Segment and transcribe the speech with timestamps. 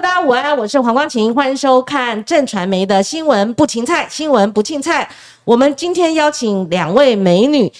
[0.00, 5.06] 大家午安，我是黄光琴，欢迎收看正传媒的新闻不芹菜，新闻不芹菜。
[5.44, 7.70] 我们今天邀请两位美女，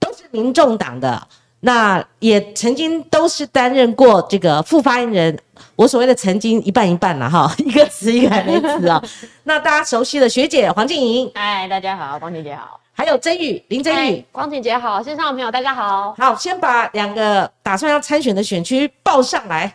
[0.00, 1.22] 都是民众党的，
[1.60, 5.38] 那也曾经都是担任过这个副发言人。
[5.76, 9.02] 我所谓的曾经一半一半了哈， 一个词一个还没词啊。
[9.44, 16.14] 那大家熟悉的学姐黄静莹，嗨，大家好，光晴姐好，还有曾宇林曾宇，光晴姐好，线上的朋友大家好。
[16.16, 19.70] 好，先把两个打算要参选的选区报上来。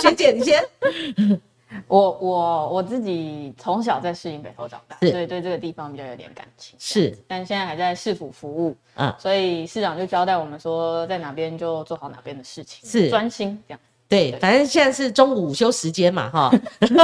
[0.00, 0.62] 学姐，你先。
[1.86, 6.74] 我我我自己从小在市营北投长大，所以对这个地方比较有点感情。
[6.78, 13.80] 是，但现在还在市府服务，嗯，所以市长就交代我们说，在哪边就做好哪边的事情，是专心这样。
[14.08, 16.50] 对，反正现在是中午午休时间嘛，哈，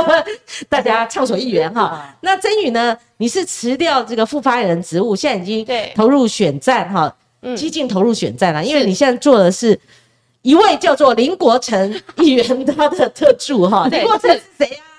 [0.71, 2.17] 大家畅所欲言哈。
[2.23, 2.97] 那曾宇呢？
[3.19, 7.15] 你是辞掉这个副发言人职务，现在已经投入选战哈，
[7.55, 9.79] 激进投入选战了，因为你现在做的是。
[10.45, 14.77] 一位叫做林国成议员，他的特助哈，林国成是谁呀？
[14.77, 14.94] 啊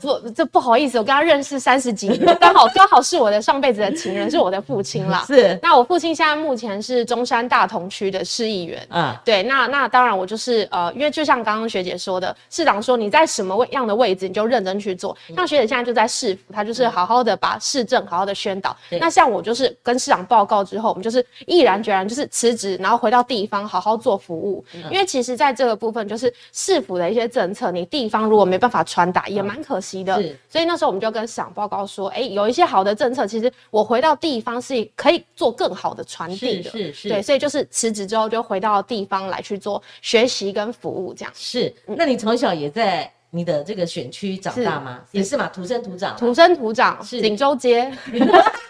[0.00, 5.24] 不，这不好意思，我跟他认识三十几年，刚好 刚好是我的上辈子的情人，是我的父亲啦。
[5.26, 8.86] 是，那我父亲现在目前是中山大同区的市议员。
[8.90, 15.16] 嗯，对，那那当然我就是呃，因为就像刚刚学姐说的，市长说你在什么位样的位置，你就认真去做。
[15.34, 18.76] 像学姐现在就在市府，她就是好好的把市政好好的宣导。
[19.00, 24.64] 那像我就是跟市长报告之后，我们就是毅然决然就是辞职，然后回到地方好好做服务。
[24.92, 29.55] 因为其实在这个部分，就是市府的一些政策，你地方如果没办法传达，也蛮。
[29.56, 41.32] 蛮可惜的，所以那时候我们就跟市长报告说，哎，有一些好的政策，其实我回到地方是可以做更好的传递的，是是，对，所以就是辞职之后就回到地方来去做学习跟服务，这样。
[41.34, 41.74] 是。
[41.86, 45.00] 那你从小也在你的这个选区长大吗？
[45.10, 47.22] 也是嘛，土生土长，土生土长，是。
[47.22, 47.90] 锦州街，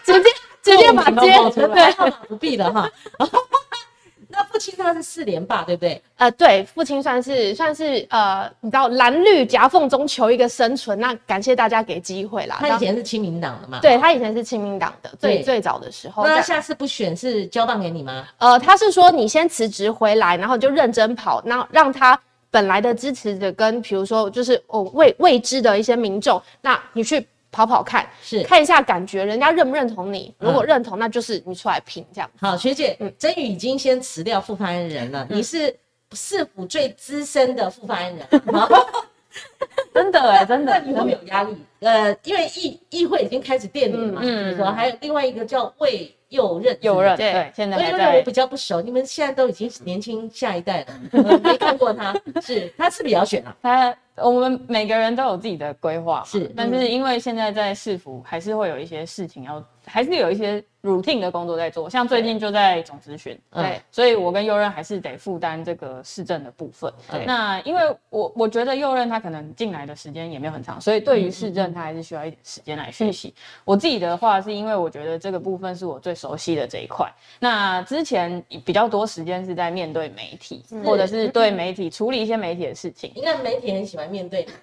[0.05, 0.31] 直接
[0.63, 2.11] 直接把街对。
[2.29, 2.89] 不必了哈。
[4.37, 6.03] 那父亲他是四连霸，对不对？
[6.17, 11.01] 呃，对，父亲算是算是呃，你知道蓝绿夹缝中求一个生存。
[11.01, 12.59] 那感谢大家给机会啦。
[12.61, 13.81] 他以前是亲民党的嘛？
[13.81, 16.25] 对，他以前是亲民党的，最最早的时候。
[16.27, 18.29] 那下次不选是交棒给你吗？
[18.37, 22.19] 呃，他是说你先辞职回来，然后就认真跑，那让他
[22.51, 27.27] 本来的支持者跟比如说就是哦未未知的一些民众，那你去。
[27.57, 28.43] 跑跑看，是。
[28.43, 30.35] 看一下感觉，人家认不认同你？
[30.39, 32.31] 如果认同，那就是你出来拼这样。
[32.39, 35.75] 好，学姐，嗯，真宇已经先辞掉副发言人了，你是
[36.13, 38.27] 市府最资深的副发言人，
[39.95, 41.57] 真的哎，真的， 你会没有压力？
[41.81, 53.97] 呃，因为议议会已经开始电你嘛，嗯，说还有另外一个叫魏右任，右任对，现在魏右任我比较不熟，你们现在都已经年轻下一代了， 没看过他，是他是比较选啊，他。
[54.19, 60.63] 我们每个人都有自己的规划，是，但是因为现在在市府，还是会有一些事情要，还是有一些。
[60.83, 66.93] routine 的工作在做，像最近就在总咨询，对，所以我跟右任还是得负担这个市政的部分。
[67.27, 73.35] 那因为我我觉得右任他可能进来的时间也没有很长，所以对于市政他还是需要一点时间来学习。
[73.65, 77.13] 我自己的话是因为我觉得这个部分是我最熟悉的这一块。
[77.41, 83.11] 那之前比较多时间是在面对媒体，或者是对媒体处理一些媒体的事情。
[83.17, 84.47] 应该媒体很喜欢面对，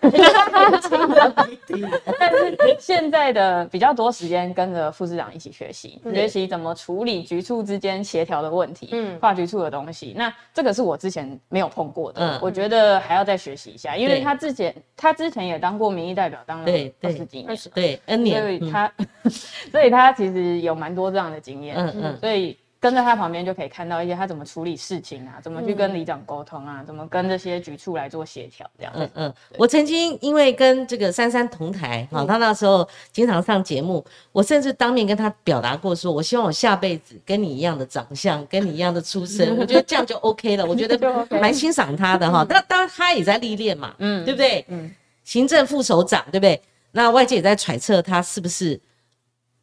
[2.17, 6.01] 但是现在的比较多时间跟着副市长一起学习。
[6.13, 16.66] 学习怎么处理局处之间协调的问题，嗯，跨局处的东西，那这个是我之前没有碰过的，我觉得还要再学习一下，因为他之前他之前也当过民意代表，当了
[17.01, 18.94] 二十几年，对，N 年，所以他
[19.72, 22.57] 所以他其实有蛮多这样的经验，嗯嗯，所以。
[22.83, 28.91] 跟在他旁边就可以看到一些他怎么处理事情啊，怎么去跟里长沟通啊，怎么跟这些局处来做协调这样。
[28.94, 40.65] 嗯嗯，我曾经因为跟这个珊珊同台，哈，他那时候经常上节目，我甚至当面跟他表达过，说我希望我下辈子跟你一样的长相，跟你一样的出身， 我觉得这样就 OK 了。
[40.65, 41.00] 我觉得
[41.39, 44.65] 蛮欣赏他的哈，但当然他也在历练嘛，嗯，对不对？
[44.67, 46.61] 嗯，行政副首长对不对？
[46.91, 48.77] 那外界也在揣测他是不是。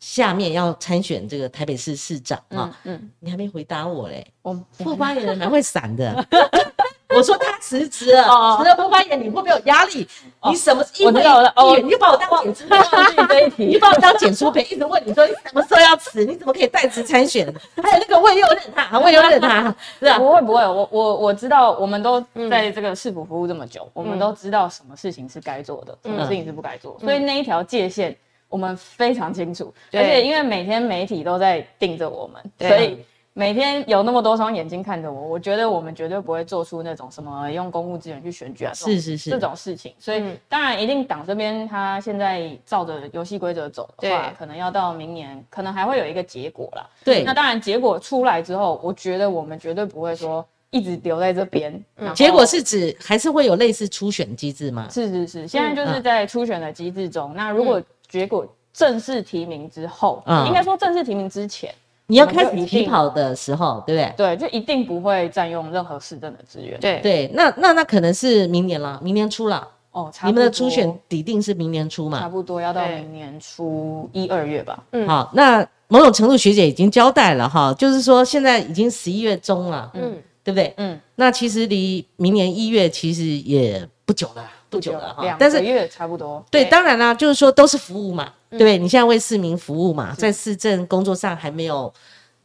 [0.00, 6.12] 下面要参选这个台北市市长啊，嗯，你还没回答我嘞，我 副发言人蛮会闪的。
[7.12, 8.22] 我说他辞职了，
[8.56, 10.06] 辞了副发言，你会不会有压力？
[10.44, 12.64] 你什么议会议员，你就把我当剪书
[13.26, 16.24] 片，你把我当剪书片，一直问你说你什么时候要辞？
[16.24, 17.52] 你怎么可以代职参选？
[17.82, 28.16] 还有那个魏又任他，魏又任他，是啊，不会不会，我我我知道，我们都在这个市府服务这么久，我们都知道什么事情是该做的，什么事情是不该做，所以那一条界限。
[28.50, 32.98] 我们非常清楚，而且因为每天媒体都在盯着我们，所以
[33.32, 39.94] 每天有那么多双眼睛看着我，我觉得我们绝对不会做出那种什么用公务资源去选举啊，是是是这种事情。
[40.00, 46.84] 所以当然一定党这边他现在照着游戏规则走的话，可能要到明年，可能还会有一个结果啦。
[47.04, 51.82] 对，那当然结果出来之后，我觉得我们绝对不会说一直留在这边。
[52.16, 54.88] 结果是指还是会有类似初选机制吗？
[54.90, 57.32] 是是是，现在就是在初选的机制中。
[57.36, 61.74] 那如果结果正式提名之后，嗯应该说正式提名之前。
[62.06, 64.36] 你要开始起跑的时候，对不对？
[64.36, 66.76] 对，就一定不会占用任何市政的资源。
[66.80, 69.66] 对对，那那那可能是明年了，明年初了。
[69.92, 72.18] 哦，你们的初选底定是明年初嘛？
[72.18, 74.82] 差不多要到明年初一二月吧。
[74.90, 80.74] 嗯，好，那某种程度学姐已经交代了哈，就是说现在已经十一月中了，嗯，对不对？
[80.78, 85.36] 嗯，那其实离明年一月其实也不久了，不久了哈。
[85.38, 86.42] 但是月差不多。
[86.50, 88.32] 对，当然啦，就是说都是服务嘛。
[88.50, 91.92] 对，你现在为市民服务嘛，在市政工作上还没有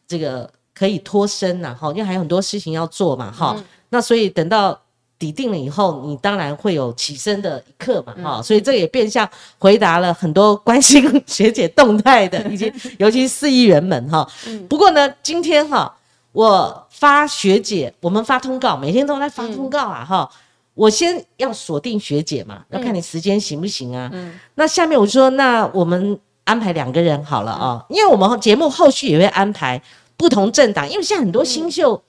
[0.06, 3.56] 这个可以脱身呐，哈，因为还有很多事情要做嘛，哈。
[3.88, 4.78] 那所以等到
[5.18, 8.42] 底定了以后，你当然会有起身的一刻嘛，哈。
[8.42, 9.28] 所以这也变相
[9.58, 14.28] 回答了很多关心学姐动态的， 以及尤其市议员们哈。
[14.68, 15.92] 不过呢，今天哈，
[16.30, 20.30] 我发学姐，我们发通告，每天都在发通告啊，哈。
[20.76, 24.10] 我先要锁定学姐嘛，要看你时间行不行啊？
[24.12, 29.80] 嗯，那下面我说，那我们安排两个人好了啊，因为我们节目后续也会安排
[30.18, 32.02] 不同政党，因为现在很多新秀，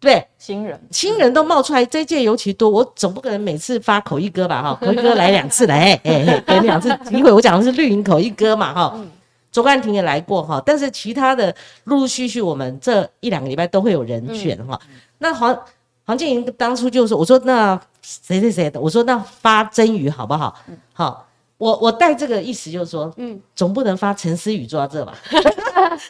[0.00, 4.60] 对，新人，新人都冒出来，这届尤其多，我总不可能每次发口译歌吧？
[4.60, 7.30] 哈， 口译歌来两次来，哎，给 两次机会。
[7.30, 8.74] 我讲的是绿营口译歌嘛？
[8.74, 9.00] 哈，
[9.52, 11.54] 周冠廷也来过哈，但是其他的
[11.84, 14.76] 陆陆续续，我们这一两个礼拜都会有人选哈。
[15.18, 15.56] 那黄
[16.04, 17.80] 黄建莹当初就说，我说那。
[18.02, 18.80] 谁谁谁的？
[18.80, 20.54] 我说那发蒸鱼好不好？
[20.92, 21.26] 好，
[21.62, 25.14] 我我带这个意思就是说，嗯，总不能发陈思雨坐到这吧？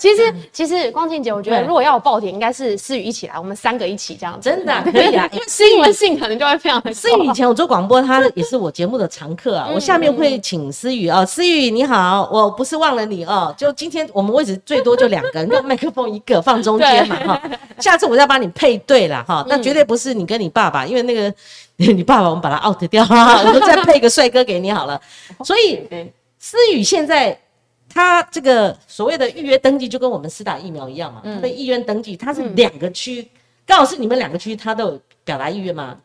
[0.00, 5.28] 其实其实光庆姐，我觉得如果要我报点，应该是思雨一起来，我们三个一起这样，真的 可以啊。
[5.32, 6.94] 因为新闻性可能就会非常的。
[6.94, 9.68] 思雨以前我做广播，他也是我节目的常客啊。
[9.74, 17.42] 我下面会请思雨啊，思雨你好，我不是忘了你哦，就今天我们位置最多就两个人，用麦克风一个放中间嘛哈。
[17.80, 21.34] 下次我再帮你配对了哈，那绝对不是你跟你爸爸，因为那个
[21.94, 25.00] 你爸爸我们把他 out 掉啊， 我们再配个帅哥给你好了。
[25.44, 25.86] 所以
[26.38, 27.38] 思雨现在。
[27.90, 33.26] 他这个所谓的预约登记就跟我们私打疫苗一样嘛，他的意愿登记他是两个区，
[33.66, 35.96] 刚好是你们两个区，他都有表达意愿吗？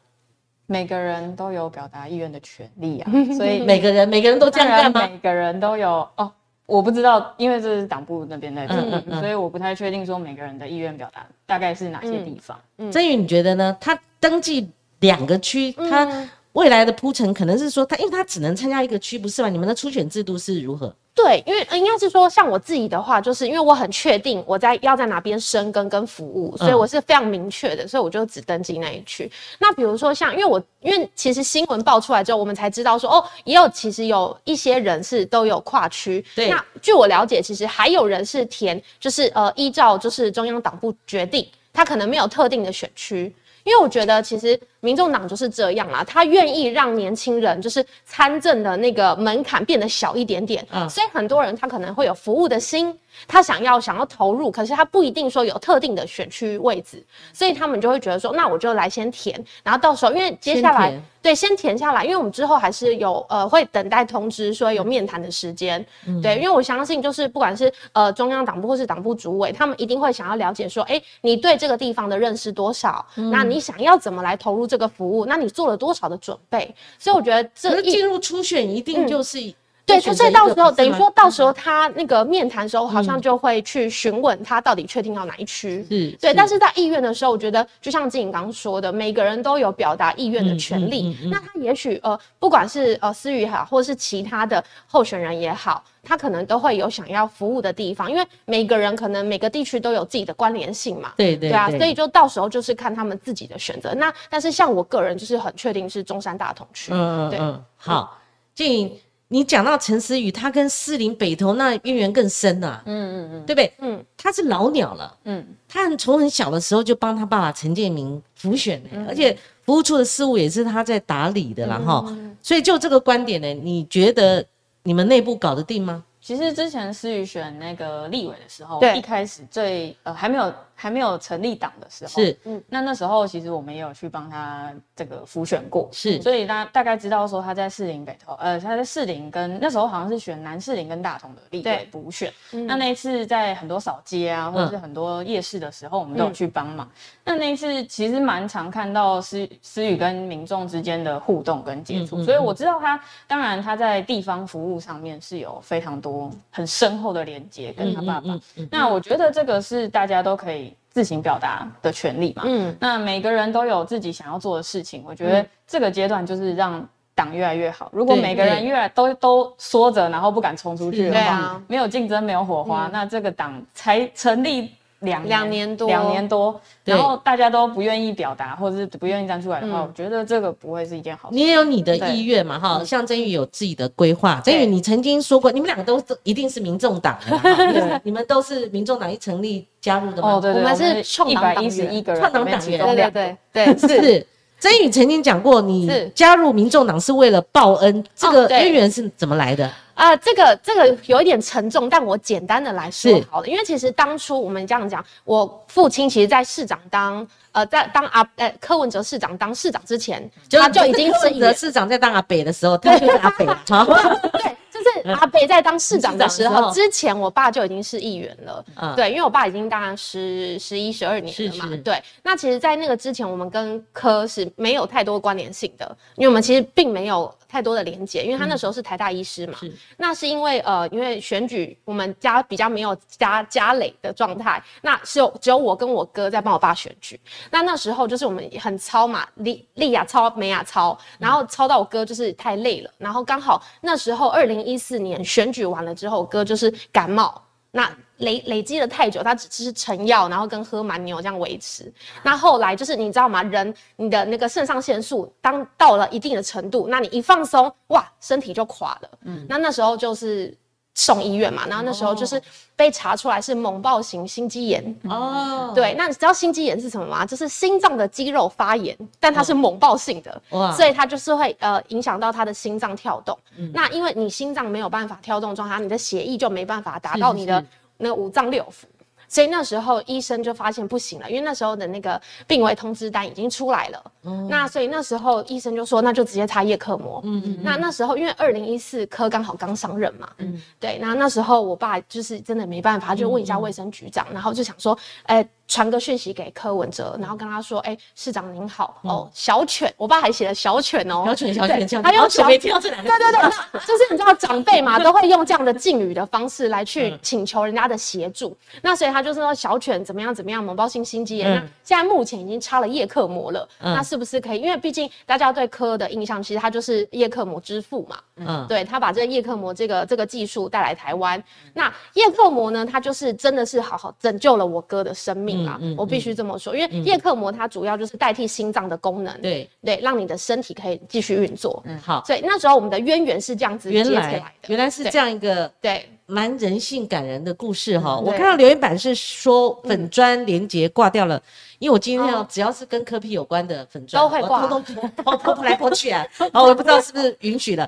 [0.66, 5.02] 每个人都有表达意愿的权利啊， 所以每个人每个人都这样干吗？
[5.12, 6.32] 每个人都有哦，
[6.66, 12.58] 我不知道，因为这是党部那边在做，所以我不太确定说每个人的意愿表达大概是哪些地方。
[12.94, 13.76] 曾宇，你觉得呢？
[13.82, 14.72] 他登记
[15.04, 19.50] 两个区，它未来的铺陈可能是说它，因为它只能参加一个区，不是吗？
[19.50, 20.96] 你们的初选制度是如何？
[21.16, 29.32] 对，因为应该是说，像我自己的话，就是因为我很确定我在要在哪边生根跟服务，所以我是非常明确的，所以我就只登记那一区。
[29.60, 36.24] 那比如说像，因为我因为其实新闻爆出来之后，我们才知道说，哦，也有其实有一些人是都有跨区。
[36.36, 36.50] 对。
[36.50, 43.34] 那据我了解，其实还有人是填，就是呃依照就是中央党部决定，他可能没有特定的选区。
[43.66, 52.94] 因为我觉得，其实民众党就是这样啦，他愿意让年轻人就是参政的那个门槛变得小一点点，嗯，所以很多人他可能会有服务的心。
[53.28, 57.02] 他想要想要投入，可是他不一定说有特定的选区位置，
[57.32, 65.86] 所以他们就会觉得说，那我就来先填，然后到时候因为接下来对先填下来，因为我们之后还是有呃会等待通知说有面谈的时间，
[66.24, 73.06] 对，因为我相信就是不管是呃中央党部或是党部主委，他们一定会想要了解说，哎，你对这个地方的认识多少？
[73.14, 75.28] 那你想要怎么来投入这个服务？
[75.28, 76.74] 那你做了多少的准备？
[76.98, 79.54] 所以我觉得这进入初选一定就是。
[79.86, 85.86] 对，所以到时候等于说到时候他那个面谈的时候，好像就会去询问他到底确定到哪一区。
[85.90, 86.34] 是，对。
[86.34, 91.16] 但是在意愿的时候，我觉得就像静颖刚刚说的，每个人都有表达意愿的权利。
[91.30, 101.14] 那他也许呃，不管是呃思雨好，或者是其他的候选人也好，他可能都会有想要服务的地方，因为每个人可能每个地区都有自己的关联性嘛。
[101.18, 101.50] 对对。
[101.50, 103.94] 对啊，所以就到时候就是看他们自己的选择。
[103.96, 106.92] 那但是像我个人就是很确定是中山大同区。
[106.94, 107.66] 嗯嗯嗯。
[107.78, 108.20] 好，
[108.54, 109.00] 静颖。
[109.30, 113.74] 你讲到陈思雨，他跟四林北投那渊源更深呐，嗯嗯嗯，对不对？
[113.80, 122.06] 嗯，他是老鸟了，嗯，他很从很小的时候就帮他爸爸陈建明辅选呢，而且服务处的事务也是他在打理的啦，哈，
[122.44, 124.46] 所以就这个观点呢，你觉得
[124.84, 126.04] 你们内部搞得定吗？
[126.20, 130.54] 其实之前思雨选那个立委的时候，一开始最呃还没有。
[130.76, 146.90] 还没有成立党的时候，是，嗯，那那时候其实我们也有去帮他这个复选过，是，所以他大概知道说他在士林北投，呃，他在士林跟那时候好像是选南士林跟大同的立委补选，那那一次在很多扫街啊，或者是很多夜市的时候，我们都有去帮忙。
[147.24, 158.40] 那那一次其实蛮常看到思思雨跟民众之间的互动跟接触，所以我知道他，当然他在地方服务上面是有非常多很深厚的连接跟他爸爸。
[158.70, 160.63] 那我觉得这个是大家都可以。
[160.94, 162.44] 自行表达的权利嘛。
[162.46, 167.90] 嗯，那每个人都有自己想要做的事情，我觉得这个阶段就是让党越来越好。
[167.92, 174.72] 如果每个人越来都都缩着，然后不敢冲出去的话，没有竞争，没有火花，那这个党才成立。
[175.04, 181.36] 两两年多，两年多，然后大家都不愿意表达，或者是不愿意站出来的话，我觉得这个不会是一件好事。
[181.36, 182.58] 你也有你的意愿嘛？
[182.60, 184.42] 哈，像曾宇有自己的规划。
[184.44, 190.34] 曾宇，你曾经说过，你们两个都一定是民众党的， 你们都是民众党一成立加入的吗？
[190.34, 194.28] 哦，对对，我们是一百一十一个人，创党党员，对对对对，是。
[194.60, 199.70] 曾宇曾经讲过，你加入民众党是为了报恩，这个渊源是怎么来的？
[199.94, 203.48] 啊，这个这个有一点沉重，但我简单的来说好了。
[203.48, 213.46] 因为其实当初我们这样讲，我父亲其实在市长当呃在当阿呃柯文哲市长当市长之前，他就已经是市长在当阿北的时候，他就是阿北。
[214.38, 214.56] 对。
[214.74, 218.66] 就是阿北在当市长的时候，之前我爸就已经是议员了。
[218.96, 221.70] 对，因为我爸已经当了十十一十二年了嘛。
[221.86, 227.32] 对，那其实，在那个之前，我们跟科是没有太多关联性的，因为我们其实并没有。
[227.54, 229.60] 太多的连接，因为他那时候是台大医师嘛，
[229.98, 237.20] 那是因为呃，因为选举我们家比较没有家家累的状态，那是有只有我跟我哥在帮我爸选举，
[237.52, 247.40] 那那时候就是我们很操嘛，利利亚操美亚操，然后操到我哥就是太累了，然后刚好那时候二零一四年选举完了之后，我哥就是感冒，
[247.74, 247.92] 那。
[248.18, 251.92] 累累积了太久，他只是成药，然后跟喝蛮牛这样维持。
[252.24, 253.44] 那后来就是你知道吗？
[253.44, 259.10] 人你的那个肾上腺素当到了一定的程度，那你一放松，哇，身体就垮了。
[259.24, 260.56] 嗯，那那时候就是。
[260.96, 262.42] 送医院嘛，然后那时候就是
[262.76, 265.72] 被查出来是猛暴型心肌炎哦。
[265.74, 267.26] 对，那你知道心肌炎是什么吗？
[267.26, 270.42] 就是心脏的肌肉发炎，但它是猛暴性的，
[270.76, 273.38] 所以它就是会呃影响到他的心脏跳动。
[273.74, 277.64] 那因为你心脏没有办法跳动状态，你的血液就没办法达到你的
[277.98, 278.86] 那个五脏六腑。
[279.34, 284.12] 所以那时候医生就发现不行了，因为那时候的那个病危通知单已经出来了。
[284.48, 287.20] 那所以那时候医生就说，那就直接插叶克膜。
[287.24, 287.58] 嗯嗯。
[287.64, 290.30] 那那时候因为二零一四科刚好刚上任嘛。
[290.38, 290.62] 嗯。
[290.80, 295.44] 对，那那时候我爸就是真的没办法，就问一下卫生局长，然后就想说，哎。
[295.74, 308.56] 传个讯息给柯文哲，然后跟他说：“哎，市长您好哦，小犬，我爸还写了小犬哦，小犬小犬这样，他用小没听到这两个，对对对， 就是你知道长辈嘛，都会用这样的敬语的方式来去请求人家的协助。
[308.84, 314.62] 那所以他就是说小犬怎么样怎么样，猛暴性心肌炎，那现在目前已经插了叶克膜了，那是不是可以？
[314.62, 321.42] 因为毕竟大家对柯的印象，其实他就是叶克膜之父嘛，嗯，对他把这个叶克膜这个这个技术带来台湾，
[321.74, 331.82] 那叶克膜呢，它就是真的是好好拯救了我哥的生命。”嗯，我必须这么说，因为叶克膜它主要就是代替心脏的功能，对对，让你的身体可以继续运作。
[331.86, 338.18] 嗯，好，所以那时候我们的渊源是这样子接起来的，原来是这样一个对蛮人性感人的故事哈。
[338.18, 341.40] 我看到留言板是说粉砖连接挂掉了，
[341.78, 347.88] 因为我今天只要是跟科 P 有关的粉砖都会挂，通通 抛抛来抛去啊，然后我不知道是不是允许了。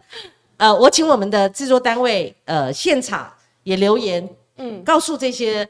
[0.57, 3.31] 呃，我请我们的制作单位呃现场
[3.63, 5.67] 也留言，嗯，告诉这些。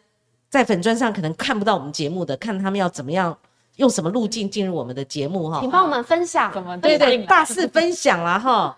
[0.47, 3.37] 在粉砖上可能看不到我们节目的，看他们要怎么样
[3.75, 6.49] 用什么路径进入我们的节目哈，请帮我们分享，
[6.79, 8.77] 对对，大肆分享啦哈，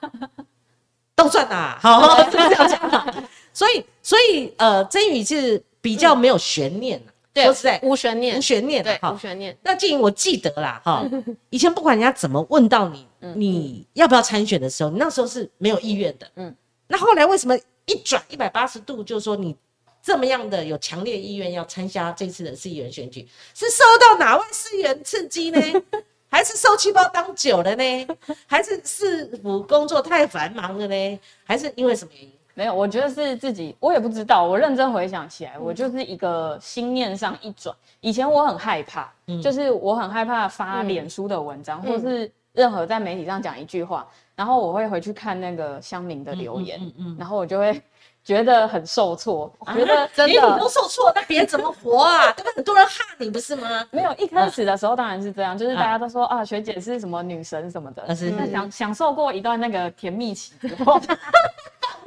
[1.14, 3.14] 都算啦，好， 这样讲。
[3.54, 7.14] 所以所以呃，真宇是比较没有悬念的，
[7.46, 9.58] 说实在无悬念，无悬念，对，无悬念。
[9.64, 11.06] 那静怡我记得啦哈，
[11.50, 16.56] 以前不管人家怎么问到你，你要不要参选的时候，你那时候是没有意愿的，嗯。
[16.88, 19.56] 那后来为什么一转一百八十度，就是说你？
[20.00, 25.60] 这么样的有强烈意愿要参加这次的市议员选举，是受到哪位市议员刺激呢？
[26.32, 28.08] 还是受气包当久了呢？
[28.46, 31.20] 还是市府工作太繁忙了呢？
[31.44, 32.32] 还是因为什么原因？
[32.58, 34.44] 没有，我觉得是自己，我也不知道。
[34.44, 37.76] 我认真回想起来，我就是一个心念上一转。
[38.02, 46.82] 以前我很害怕，就是我很害怕发脸书的文章，或是任何在媒体上讲一句话，然后我会回去看那个乡民的留言，
[47.20, 47.80] 然后我就会。
[48.28, 52.30] 觉得很受挫，觉得 真的你都受挫，那别人怎么活啊？
[52.34, 53.88] 对 不很多人害你不是吗？
[53.90, 61.00] 没有，一开始的时候当然是这样，就是大家都说啊，学姐是什么女神什么的，是享享受过一段那个甜蜜期之后。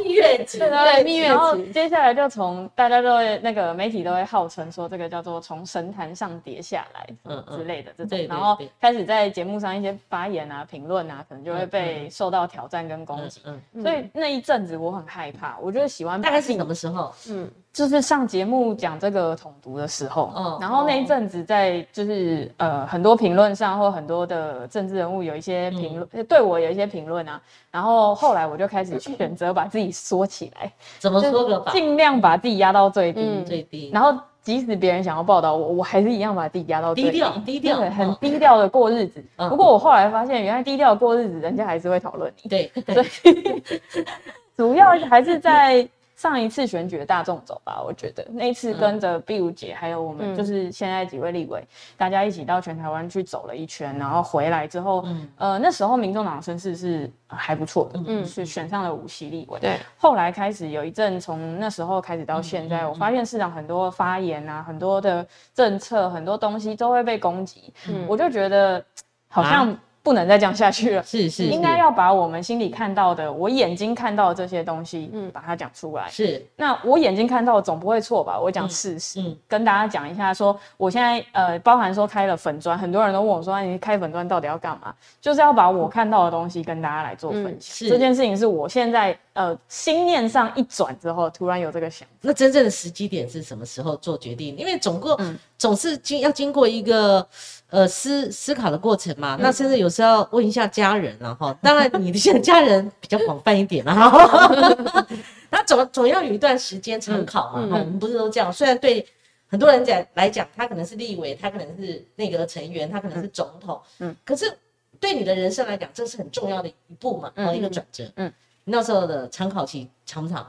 [0.02, 17.14] 蜜月期，对蜜月期，然后接下来就从大家都会那个媒体都会号称说这个叫做从神坛上跌下来，嗯之类的这种，然后开始在节目上一些发言啊、评论啊，可能就会被受到挑战跟攻击，嗯，所以那一阵子我很害怕，我就喜欢大概是什么时候？
[17.28, 17.50] 嗯。
[17.72, 31.70] 就是上节目讲这个统独的时候，嗯，然后那一阵子在就是呃很多评论上或很多的政治人物有一些评论，对我有一些评论啊，然后后来我就开始选择把自己缩起来，怎么说的？
[31.70, 33.88] 尽量把自己压到最低，最低。
[33.94, 39.24] 然后即使别人想要报道我，我还是一样把自己压到低调，低调，很低调的过日子。
[39.36, 42.50] 不过我后来发现，原来低调过日子，人家还是会讨论你。
[42.50, 43.62] 对，所以
[44.56, 45.88] 主要还是在。
[46.20, 48.22] 上一次选举的大众走吧，我觉得。
[48.32, 55.02] 那一次跟着碧如姐，还有我们就是现在几位立委，大家一起到全台湾去走了一圈，然后回来之后，
[55.38, 59.58] 呃，那时候民众党声势是还不错的，嗯，是选上了五席立委。
[59.60, 67.72] 对，后来开始有一阵，从那时候开始到现在，我发现市长很多发言啊，很多的政策，很多东西都会被攻击，
[68.06, 68.84] 我就觉得
[69.28, 69.74] 好像。
[70.02, 76.08] 不能再讲下去了，是是，应该要把我们心里看到的，我眼睛看到的这些东西，嗯，把它讲出来。
[76.08, 78.40] 是，那我眼睛看到总不会错吧？
[78.40, 84.94] 我讲事实，嗯，跟大家讲一下，说我现在呃，包含说开了粉砖，很多人都问我说，你开粉砖到底要干嘛？
[85.20, 87.88] 就是要把我看到的东西跟大家来做分享。
[87.88, 92.08] 这件事情是我现在呃心念上一转之后，突然有这个想。
[92.22, 94.56] 那真正的时机点是什么时候做决定？
[94.56, 95.18] 因为总共
[95.58, 97.26] 总是经要经过一个。
[97.70, 101.56] 呃，思思考的过程嘛，那甚至有时候问一下家人了哈。
[101.62, 105.06] 当然，你的现在家人比较广泛一点了哈。
[105.50, 107.62] 那总总要有一段时间参考嘛。
[107.62, 108.52] 我们不是都这样？
[108.52, 109.06] 虽然对
[109.48, 114.52] 很多人讲来讲，他可能是立委，他可能是内阁成员，他可能是总统，嗯，可是
[114.98, 118.10] 对你的人生来讲，这是很重要的一步嘛，和一个转折。
[118.16, 118.32] 嗯，
[118.64, 120.46] 那时候的参考期长不长？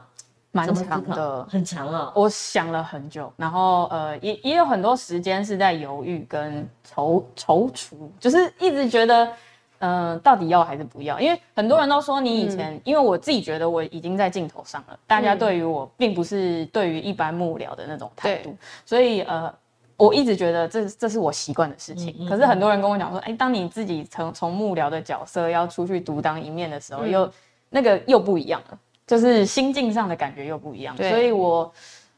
[0.53, 2.12] 蛮长的，很长啊！
[2.13, 9.31] 我想了很久，然后呃，也也有很多时间是在犹豫跟踌踌躇，就是一直觉得，
[9.79, 11.17] 嗯，到底要还是不要？
[11.22, 18.53] 因为很多人都说你以前，因为我自己觉得我已经在镜头上了，大家对于我并不是对于一般幕僚的那种态度，
[18.86, 19.53] 所以呃，
[19.96, 22.27] 我一直觉得这这是我习惯的事情。
[22.27, 27.31] 可是很多人跟我讲说，哎，当你自己从从幕僚的角色要出去独当一面的时候，又
[27.70, 28.77] 那个又不一样了。
[29.12, 31.70] 就是心境上的感觉又不一样，所以我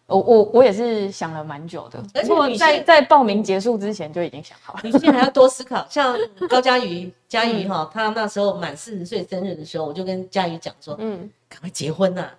[0.05, 4.81] 我我我也是想了蛮久的，而且在在报名结束之前就已经想好了。
[4.83, 6.15] 你现在还要多思考，像
[6.47, 12.29] 高佳瑜，佳瑜哈，她那时候满四十岁生日的时候，我就跟佳瑜讲说，嗯，赶快结婚呐，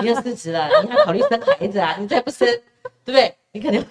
[0.00, 1.96] 你要四十了，你还考虑生孩子啊？
[1.98, 2.46] 你再不生，
[3.04, 3.34] 对不对？
[3.50, 3.84] 你肯定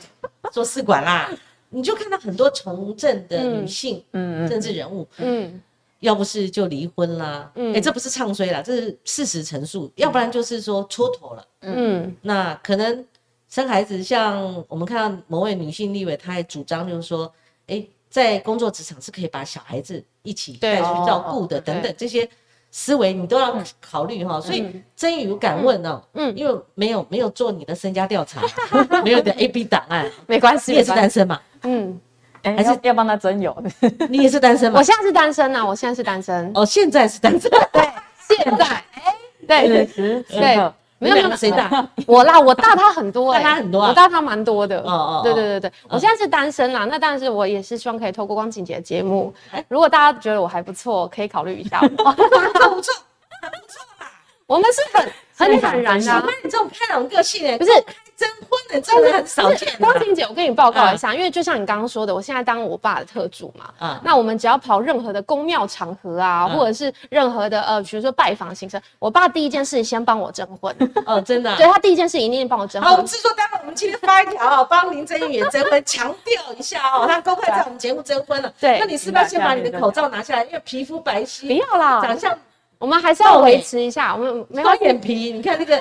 [0.53, 1.29] 做试管啦。
[1.69, 5.61] 你就看到很多从政的女性，嗯政治人物，嗯。
[5.99, 9.91] 要不是就离婚啦，哎，这不是唱衰啦，这是事实陈述。
[9.95, 13.03] 要不然就是说蹉跎了，嗯，那可能
[13.49, 17.31] 生孩子，像我们看到某位女性立委，她还主张就是说，
[17.65, 22.29] 哎，在工作职场是可以把小孩子一起带去照顾的，等等这些
[22.69, 24.39] 思维你都要考虑哈。
[24.39, 28.41] 所以真宇敢问哦，嗯，因为没有没有做你的身家调查，
[29.03, 31.99] 没有的 A B 档案，没关系，你也是单身嘛，嗯。
[32.43, 33.55] 还是要帮他征友，
[34.09, 34.79] 你也是单身吗？
[34.79, 36.51] 我现在是单身呐，我现在是单身。
[36.55, 37.49] 哦，现在是单身。
[37.71, 37.89] 对，
[38.27, 39.15] 现在，哎，
[39.47, 41.87] 对，对，对，没有没有，谁大？
[42.07, 44.79] 我啦，我大他很多，大他很多，我大他蛮多的。
[44.81, 46.85] 哦哦，对对对对，我现在是单身啦。
[46.85, 49.33] 那但是我也是希望可以透过光景节节目，
[49.67, 51.79] 如果大家觉得我还不错，可以考虑一下。
[51.79, 52.93] 不错不错，
[53.41, 54.11] 很不错啦。
[54.47, 55.11] 我们是很
[55.49, 56.01] 很坦然的。
[56.01, 57.71] 喜欢你这种开朗个性诶，不是。
[58.17, 59.71] 征婚的真的很少见。
[59.79, 70.75] 光晴姐，我跟你报告一下，因为就像你刚刚说的，我现在当我爸的特助嘛，啊，那我们只要跑任何的公庙场合啊，或者是任何的呃，比如说拜访行程，我爸第一件事先帮我征婚。
[71.05, 71.55] 哦，真的？
[71.57, 72.91] 对他第一件事一定帮我征婚。
[72.91, 78.51] 好，制作单位我们今天发一条，帮林真宇征婚，强调一下哦， 他公开在我们节目征婚了。
[78.59, 80.43] 对，那你是不是要先把你的口罩拿下来？
[80.45, 82.35] 因为皮肤白皙，不要啦，长相
[82.79, 84.15] 我们还是要维持一下。
[84.15, 85.79] 我们双眼皮，你看那个。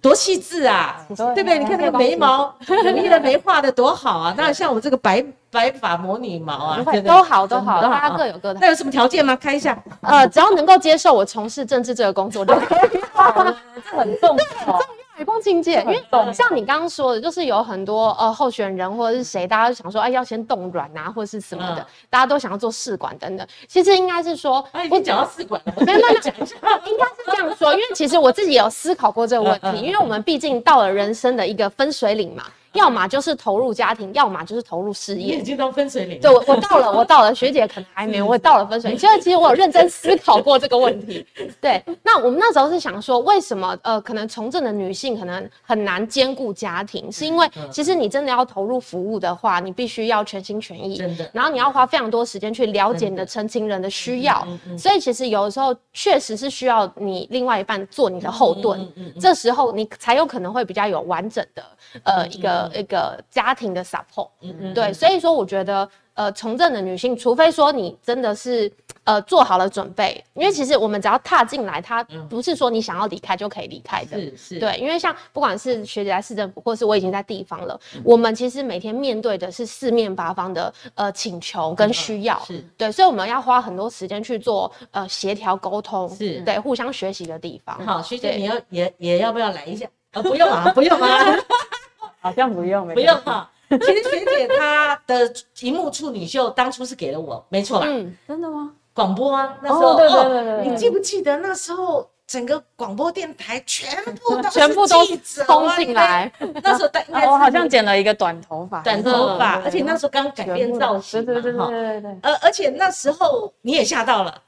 [0.00, 1.58] 多细致啊，对不对？
[1.58, 2.54] 你看那个眉毛，
[2.94, 4.34] 你的眉画的多好啊！
[4.36, 8.60] 那像我这个白白发魔女毛啊，都好都好，大家各有各的。
[8.60, 9.34] 那有什么条件吗？
[9.34, 9.76] 开一下。
[10.02, 13.00] 呃，只要能够接受我从事政治这个工作就可以。
[13.90, 14.80] 这很重要。
[15.24, 23.46] 光境界，因为像你刚刚说的，就是有很多呃候选人或者是谁，大家都想说，哎，要先冻卵啊，或者是什么的，大家都想要做试管等等。
[23.66, 32.44] 其实应该是说，你讲到试管了，没有没有讲一下，应该是这样说，因为其实我自己有思考过这个问题，因为我们毕竟到了人生的一个分水岭嘛。
[32.72, 35.36] 要么就是投入家庭，要么就是投入事业。
[35.36, 36.20] 已经到分水岭。
[36.20, 38.98] 对，我我到了，我到了，学姐可能还没，我到了分水岭。
[38.98, 41.26] 其实其实我有认真思考过这个问题。
[41.60, 51.28] 对，那我们那时候是想说，为什么呃，可能从政的女性可能很难兼顾家庭，是因为其实你真的要投入服务的话，你必须要全心全意，真的。
[51.32, 58.86] 然后你要花非常多时间去了解你的成情人的需要，所以其实有的时候确实是需要你另外一半做你的后盾，
[59.20, 61.62] 这时候你才有可能会比较有完整的
[62.02, 63.22] 呃一个一个。
[63.30, 68.70] 家庭的 support，嗯嗯，对，所以说我觉得，呃，从政的女性，除非说你真的是。
[69.08, 74.20] 呃做好了准备，因为其实我们只要踏进来，它不是说你想要离开就可以离开的。
[74.20, 82.38] 是是，对，因为像不管是学姐在市政府，或是我已经在地方了，我们其实每天面对的是四面八方的呃请求跟需要。
[82.44, 87.82] 是，对，所以我们要花很多时间去做呃协调沟通，是对互相学习的地方。
[87.86, 89.86] 好，学姐你要也也要不要来一下？
[90.12, 91.34] 啊，不用啊，不用啊，
[92.20, 93.50] 好像不用，不用哈。
[93.68, 97.86] 其实学姐她的荧幕处女秀当初是给了我，没错吧？
[97.88, 98.72] 嗯，真的吗？
[98.94, 105.04] 广播啊，那时候哦，你记不记得那时候整个广播电台全部都全部都
[105.44, 106.32] 冲进来？
[106.62, 114.42] 那时候带我好像剪了一个短头发，短头发，而且那时候刚改变造型对对对，而且那时候你也吓到了，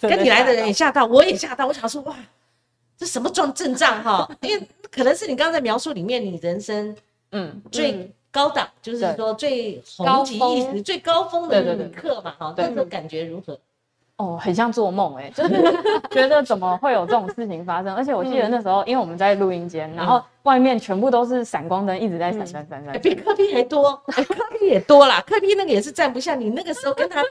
[0.00, 2.14] 跟你来的人也吓到，我也吓到，我想说哇，
[2.96, 4.28] 这什么状阵仗哈？
[4.42, 6.96] 因为可能是你刚刚在描述里面，你人生
[7.32, 8.12] 嗯最。
[8.34, 13.56] 高档就是说最红极一时、最高峰的一刻嘛，哈，那种感觉如何？
[14.16, 15.50] 哦，很像做梦哎， 就是
[16.10, 17.94] 觉得怎么会有这种事情发生？
[17.94, 24.24] 而且我记得那时候，因为我们在录音间，然后外面全部都是闪光灯，一直在闪闪闪闪，比科比还多，科
[24.58, 27.22] 比也多啦，科比那个也是站不下，你那个时候跟他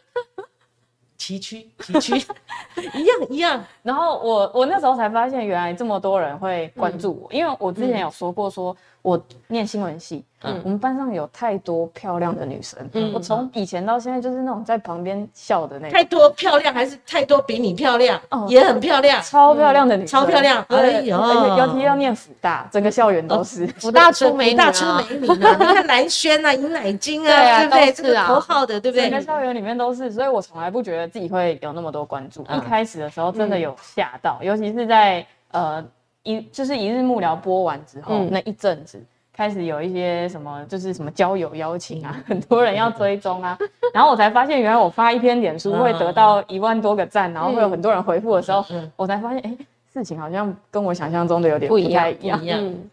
[1.39, 2.25] 崎岖崎岖
[2.99, 3.63] 一样一样。
[3.81, 8.75] 然后我我那时候才发现，原来这么多人会关注我，因为我之前有说过说。
[9.03, 15.91] 我念新闻系，嗯，我们班上有太多漂亮的女生，嗯，我从以前到现在就是那种在旁边笑的那种。
[15.91, 18.17] 太多漂亮还是太多比你漂亮？
[18.29, 20.65] 哦，也很漂亮，超漂亮的女生，超漂亮。
[20.69, 21.17] 哎呦，
[21.57, 25.53] 尤其要念辅大，整个校园都是辅大出美女，大出美女啊！
[25.59, 27.91] 你看蓝轩啊，尹乃金啊，对不对？
[27.91, 29.09] 这个头号的，对不对？
[29.09, 32.41] 整个校园里面都是，所以我从来不觉得自己会有那么多关注。
[32.43, 35.83] 一开始的时候真的有吓到，尤其是在呃。
[36.23, 39.01] 一就是一日幕僚播完之后那一阵子，
[39.33, 43.57] 开始有一些什么就是什么交友邀请啊，很多人要追踪啊，
[43.93, 48.63] 然后我才发现原来我发一篇脸书会得到一万多个赞，然后会有很多人回复的时候，
[48.95, 49.57] 我才发现哎，
[49.91, 52.39] 事情好像跟我想象中的有点不一样，一样，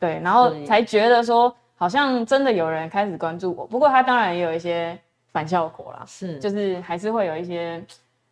[0.00, 4.98] 对，然后才觉得说好像真的有人开始关注我，不过他当然也有一些
[5.32, 7.80] 反效果啦，是，就是还是会有一些。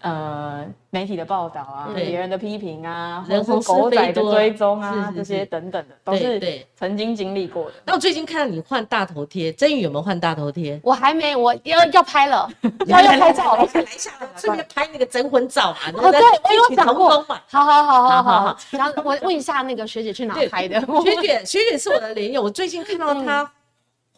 [0.00, 7.72] 呃，媒体的报道啊，别人的批评啊，或者是狗仔的追踪啊，这些等等的，都是曾经经历过的。
[7.84, 10.78] 那我最近看到你换大头贴，真宇有没有换大头贴？
[10.84, 12.48] 我还没，我要要拍了，
[12.86, 15.78] 要要拍照了，来一下， 顺便拍那个征婚照嘛。
[15.96, 17.40] 哦，对，我有讲过嘛。
[17.48, 18.58] 好好好好好。
[18.70, 20.80] 然后我问一下那个学姐去哪拍的？
[20.80, 23.50] 学姐， 学姐是我的连友，我最近看到她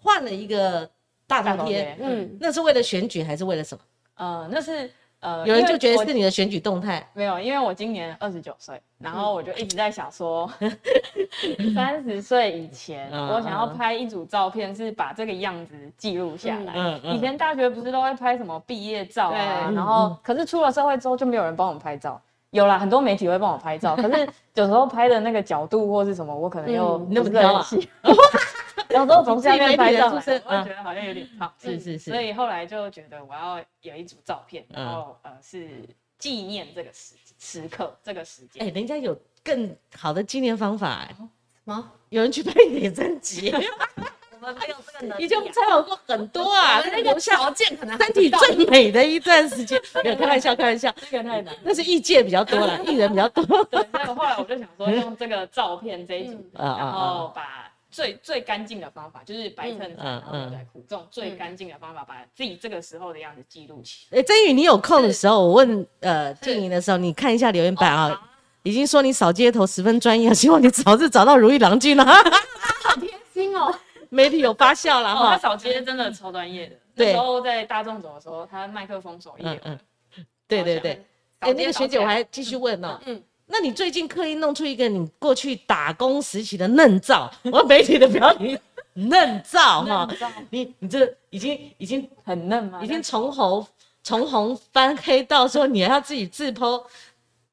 [0.02, 0.86] 换了一个
[1.26, 3.80] 大头贴，嗯，那是为了选举还是为了什么？
[4.16, 4.90] 呃，那是。
[5.20, 10.50] 呃，有人就觉得是你的选举动态，没有，因为我今年二十九岁，然后我就一直在想说，
[11.74, 16.72] 三十岁以前，我想要拍一组照片，是把这个样子记录下来。
[16.74, 17.14] 嗯嗯。
[17.14, 22.18] 以前大学不是都会拍什么毕业照啊，然后可是出了社会之后就没有人帮我们拍照，
[22.50, 27.88] 有啦，很多媒体会帮我拍照，可是 有时候拍的那个角度或是什么，我可能又那么挑细。
[28.90, 35.68] 有时候从下面拍照，我觉得好像有点胖，是是是，所以后来就觉得我要有一组照片，然后呃是
[36.18, 38.66] 纪念这个时时刻这个时间。
[38.66, 41.28] 哎，人家有更好的纪念方法哎，什
[41.64, 41.90] 么？
[42.08, 43.54] 有人去拍你的专辑？
[44.42, 45.24] 我们没有这个能力。
[45.24, 49.80] 已经采访过很多啊，那个条件可能身体最美的一段时间。
[50.02, 51.54] 没有开玩笑，开玩笑，这个太难。
[51.62, 53.44] 那是艺界比较多了，艺人比较多。
[53.64, 57.70] 对，那个后来我就想说，用这个照片这一组，然后把。
[57.90, 64.06] 最最干净的方法就是白衬衫，牛仔裤，这种最干净的方法，把自己这个时候的样子记录起。
[64.10, 68.30] 哎，真宇，你有空的时候，我问呃静莹的时候，你看一下留言板啊，
[68.62, 72.04] 已经说你扫街头十分专业，希望你早日找到如意郎君了。
[72.82, 73.74] 好贴心哦，
[74.08, 75.30] 媒体有发笑了哈。
[75.30, 79.42] 他扫街真的超专业的，那时候在大众走的时候，他麦克风手艺。
[79.42, 79.78] 嗯嗯，
[80.46, 81.04] 对对对。
[81.40, 83.00] 哎，那个学姐，我还继续问呢。
[83.06, 83.22] 嗯。
[83.52, 88.56] 那你最近刻意弄出一个你过去打工时期的嫩照， 我媒体的标题
[88.94, 90.08] 嫩照哈，
[90.50, 92.80] 你你这已经已经很嫩吗？
[92.82, 93.66] 已经从红
[94.02, 96.80] 从红翻黑到说你还要自己自剖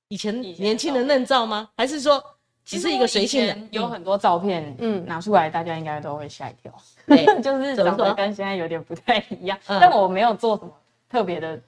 [0.07, 1.67] 以前年轻的嫩照吗？
[1.75, 2.23] 还是说
[2.63, 3.57] 只是一个随性的？
[3.71, 6.71] 有很多照片，嗯，拿出来大家应该都会吓一跳，
[7.07, 10.71] 对， 就是长得跟现在有点不太一样，但我没有做什么
[11.09, 11.59] 特别的。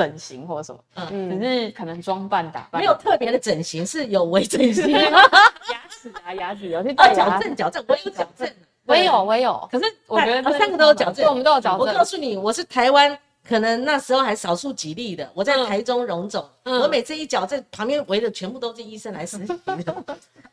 [0.00, 8.50] 整形或者什么，嗯，只是可能装扮打扮，没有特别的整形，是有微整形， 牙齿啊，牙齿有些矫正矫正，我有矫正，
[8.86, 11.86] 我有我有，可是我觉得三个都有矫正，我们都有矫正。
[11.86, 13.14] 我告诉你，我是台湾
[13.46, 19.52] 可能那时候还少数几例的，我在台中荣总，我每次一矫正，旁边围的全部都是医生来实习
[19.84, 19.94] 的。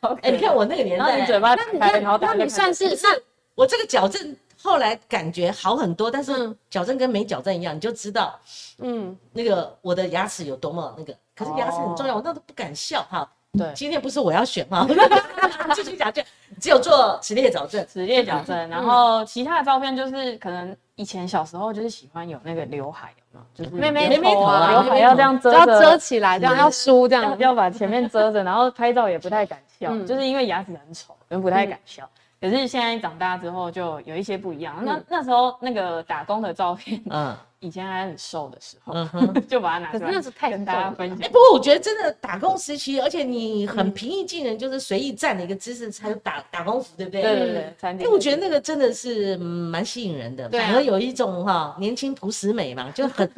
[0.20, 3.06] 哎，你看我那个年代，你嘴巴打开，然后那你算是是，
[3.54, 4.36] 我这个矫正。
[4.62, 8.38] 后来感觉好很多，但是矫正跟没矫正一样，你就知道，
[8.78, 11.14] 嗯，那个我的牙齿有多么那个。
[11.36, 13.28] 可是牙齿很重要，我那都不敢笑哈。
[13.56, 14.86] 对，今天不是我要选哈，
[15.74, 16.22] 继续矫正
[16.60, 23.64] 只有做齿列矫正，齿列矫正，然后其他的照片就是可能以前小时候就是喜欢有那个刘海，有没有？
[23.64, 27.38] 就是妹妹头啊，刘海要这样遮，要遮起来，这样要梳，这样。
[27.38, 32.08] 要把前面遮着，然后拍照也不太敢笑，就是因为牙齿很丑，人不太敢笑。
[32.40, 34.84] 可是现在长大之后就有一些不一样。
[34.84, 37.36] 那那时候那个打工的照片，嗯。
[37.60, 38.94] 以前还很瘦的时候，
[39.50, 41.18] 就把它拿出来那是太跟大家分享。
[41.18, 47.20] 哎，不过我觉得真的打工时期，而且你很平易近人，就是随意站的一个姿势，穿打打工服，对不对？
[47.20, 47.92] 对对对。
[47.94, 53.28] 因为，我觉得那个真的是蛮吸引人的，反而有一种哈年轻朴实美嘛，就很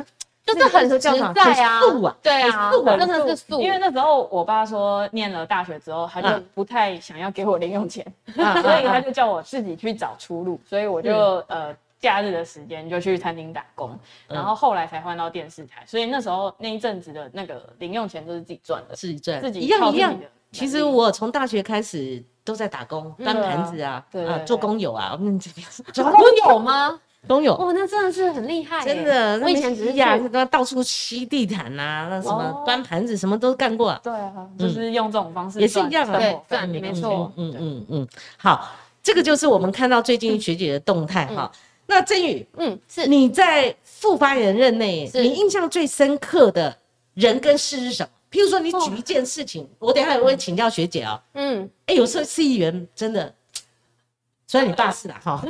[0.55, 0.99] 就是很实
[1.35, 3.61] 在啊，素啊，对啊，素真的是素。
[3.61, 11.13] 因为那时候我爸说，念了大学之后，他就不太想要给我零用钱，所以他就叫我自己去找出路，所以我就
[11.49, 11.75] 呃。
[12.01, 13.91] 假日的时间就去餐厅打工，
[14.27, 20.19] 然后后来才换到电视台，所以那时候那一阵子的那个零用钱都是自己赚的，自己赚，自己一样一样。
[20.51, 26.99] 其实我从大学开始都在打工，端盘子啊，啊，做工友啊，我们这边 做工友吗？
[27.29, 29.39] 工友，哦，那真的是很厉害，真的。
[29.41, 33.91] 我以前只是呀，都到处吸地毯啊，那什么端盘子，什么都干过。
[33.91, 37.33] 啊对啊，就是用这种方式也是一样的，对，没错。
[37.37, 38.71] 嗯嗯嗯，好，
[39.03, 41.51] 这个就是我们看到最近学姐的动态哈。
[41.87, 46.77] 那真宇，嗯，是你在副发言人任内，你印象最深刻的
[47.15, 48.11] 人跟事是什么？
[48.31, 51.21] 譬如说，你举一件事情，我等下也会请教学姐啊。
[51.35, 53.35] 嗯，哎，有时候市议员真的，
[54.51, 55.41] 虽然你爸是啦哈，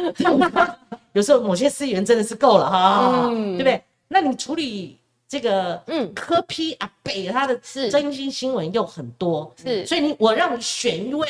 [1.15, 3.83] 有时候某些市议员真的是够了哈，对不对？
[4.09, 11.27] 那你处理这个，嗯，科批啊，北他的是真心新闻又很多，是，所以你我让你选一位，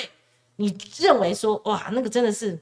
[0.57, 2.59] 你认为说，哇，那个真的是。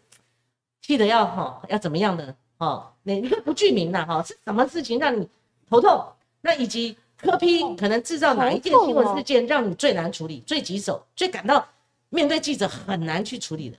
[0.82, 2.86] 记得要哈，要怎么样的哦？
[3.02, 4.22] 你你不具名呐哈？
[4.22, 5.26] 是什么事情让你
[5.70, 6.04] 头痛？
[6.42, 11.66] 那以及科批可能制造哪一件新闻事件让你最难处理、最棘手、最感到
[12.10, 13.78] 面对记者很难去处理的？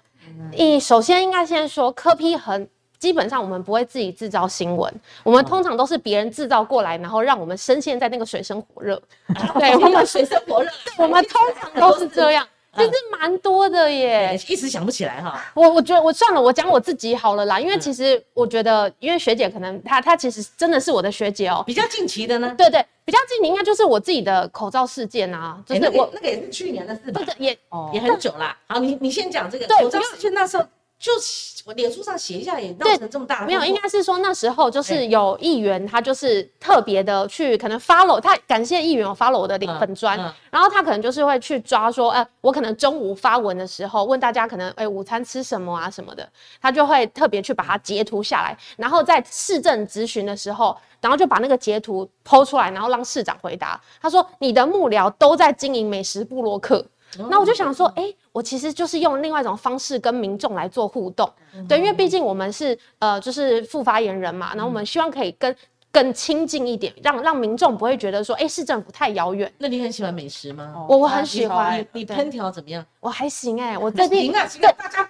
[0.52, 9.02] 你首先应该先说科批很基本上我们不会自己制造新闻，我们通常都是别人制造过来，然后让我们深陷在那个水深火热。
[9.58, 12.46] 对，我们 水深火热，我们通常都是这样。
[12.76, 15.44] 其实蛮多的耶，一时想不起来哈。
[15.56, 17.60] 我我觉得我算了，我讲我自己好了啦。
[17.60, 21.64] 因为其实我觉得，因为学姐可能她她其实真的是我的学姐哦。
[21.66, 22.54] 比较近期的呢？
[22.58, 25.62] 对对，比较近期应该就是我自己的口罩事件啊。
[25.66, 27.22] 就是我那个也是去年的事吧？
[27.40, 27.58] 也
[27.92, 28.56] 也很久啦。
[28.68, 30.64] 好，你你先讲这个口罩事件那时候。
[31.00, 31.14] 就
[31.66, 40.18] 我脸书上写一下也闹成这么大，没有，应该是说那时候就是有议员，他就是特别的去可能 follow 他，感谢议员有 follow 我的粉砖，
[40.52, 46.28] 然后他可能就是会去抓说，哎，我可能中午发文的时候问大家可能哎午餐吃什么啊什么的，
[46.62, 56.86] 他就会特别去把它截图下来，然后在市政咨询的时候，然后就把那个截图剖出来，然后让市长回答，他说你的幕僚都在经营美食部落客。
[57.30, 61.30] 那我就想说，哎，我其实就是用另外一种方式跟民众来做互动，
[61.68, 65.56] 对，因为毕竟我们是呃，就是副发言人嘛，然后我们希望可以跟
[65.92, 69.52] 更亲近一点，让让民众不会觉得说，哎，市政府太遥远。
[69.58, 70.86] 那你很喜欢美食吗？
[70.88, 71.84] 我我很喜欢。
[71.94, 72.86] 你烹调怎么样？
[73.00, 75.10] 我还行哎，我 最近啊，对大家。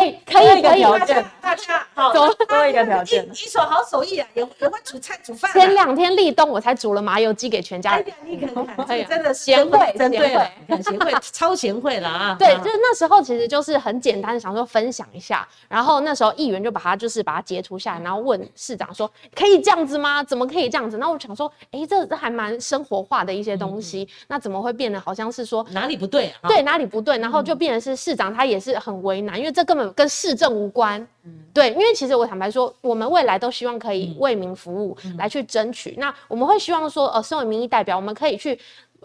[0.00, 5.52] 可以可以，大家大家好，多多一个条件，一手好手艺啊，也也会煮菜煮饭。
[5.52, 8.02] 前两天立冬，我才煮了麻油鸡给全家。
[8.24, 8.48] 你看
[8.86, 12.36] 看，真的贤惠，贤惠，很贤惠， 超贤惠了啊！
[12.38, 15.46] 对，就是那时候其实就是很简单的，想说分享一下。
[15.68, 20.22] 然后那时候议员就把它就是把它截图下来，然后问市长说：“可以这样子吗？
[20.24, 26.32] 怎么可以这样子？”那我想说，哎，这这还蛮生活化的一些东西，那怎么会变得好像是说哪里不对？
[26.48, 27.18] 对，哪里不对？
[27.18, 30.70] 然后就变成是市长他也是很为难，因为这根本跟市政无。
[30.70, 31.04] 关，
[31.52, 35.96] 对，因为其实我坦白说，我们未来都希望可以为民服务，来去争取。
[35.98, 38.56] 那我们会希望说，呃，身为民意代表，我们可以去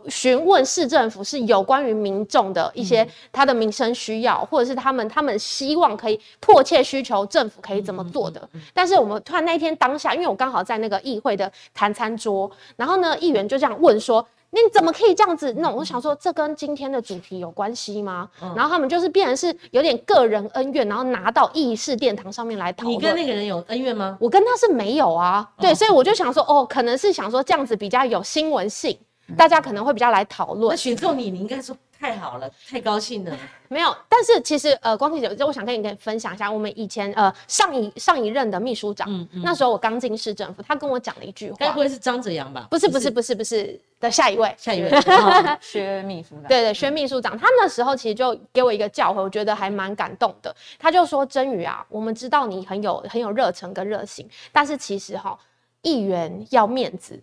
[0.08, 8.48] 询问市政府是有关于民众的一些他的民生需要，或者是他们他们希望可以迫切需求政府可以怎么做的。
[8.72, 14.26] 但是我们突然那一天当下，因为我刚好在那个议会的谈餐桌，然后呢，议员就这样问说。
[14.52, 15.70] 你怎么可以这样子那？
[15.70, 18.30] 我想说，这跟今天的主题有关系吗？
[18.56, 22.96] 然后他们就是变成是有点个人恩怨，然后拿到议事殿堂上面来讨论。
[22.96, 24.18] 你跟那个人有恩怨吗？
[24.20, 25.50] 我跟他是没有啊。
[25.58, 28.98] 对，所以我就想说，哦，可能是想说这样子比较有新闻性。
[29.38, 30.70] 大家可能会比较来讨论。
[30.70, 31.76] 那选中你，你应该说。
[31.98, 33.36] 太好了，太高兴了。
[33.70, 42.68] 没有，但是其实呃，光姐姐，我想跟你跟分享一下，我们以前呃上一上一任的秘书长，嗯嗯，那时候我刚进市政府，他跟我讲了一句话，该不会是张泽阳吧？
[42.70, 44.92] 不是不是不是不是的下一位，下一位，
[45.62, 46.44] 薛秘书长。
[46.50, 50.54] 对对，薛秘书长，他那时候其实就给我一个教诲，我觉得还蛮感动的。
[50.78, 55.40] 他就说：“真宇啊，我们知道你很有很有热忱跟热心，但是其实哈，
[55.82, 57.18] 议员要面子。”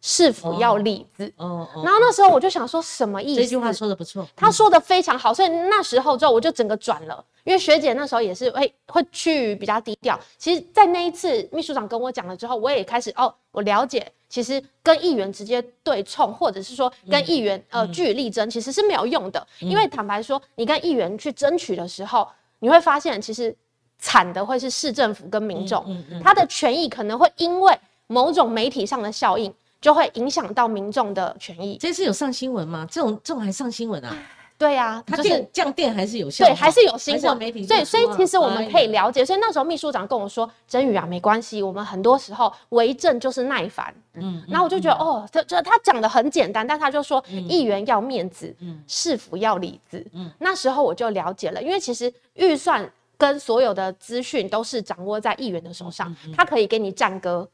[0.00, 1.32] 是否要理智？
[1.36, 1.82] 哦哦。
[1.84, 3.40] 然后那时候我就想说，什么意思？
[3.40, 5.34] 这句话说的不错，他说的非常好。
[5.34, 7.24] 所以那时候之后，我就整个转了。
[7.44, 10.18] 因为学姐那时候也是会会去比较低调。
[10.36, 19.46] 其实，在那一次秘书长跟我讲了之后，我也开始哦，我了解，其实跟议员直接对冲，或者是说跟议员呃据理力争，其实是没有用的。
[19.60, 22.26] 因为坦白说，你跟议员去争取的时候，
[22.58, 23.56] 你会发现，其实
[24.00, 25.84] 惨的会是市政府跟民众，
[26.24, 27.78] 他的权益可能会因为
[28.08, 29.54] 某种媒体上的效应。
[29.80, 31.76] 就会影响到民众的权益。
[31.78, 32.86] 这次有上新闻吗？
[32.90, 34.16] 这种这种还上新闻啊？
[34.58, 37.66] 对呀，它电降电还是有效，对，还是有新闻媒体。
[37.66, 39.22] 对，所以其实我们可以了解。
[39.22, 50.02] 所以那时候秘书长跟我说：“真宇啊，没关系，我们很多时候为政就是耐烦。”嗯，然后我就觉得哦，这这他讲的很简单，但他就说议员要面子，嗯，市府要里子。
[50.14, 57.46] 嗯，那时候我就了解了，因为其实预算跟所有的资讯都是掌握在议员的手上，他可以给你战歌。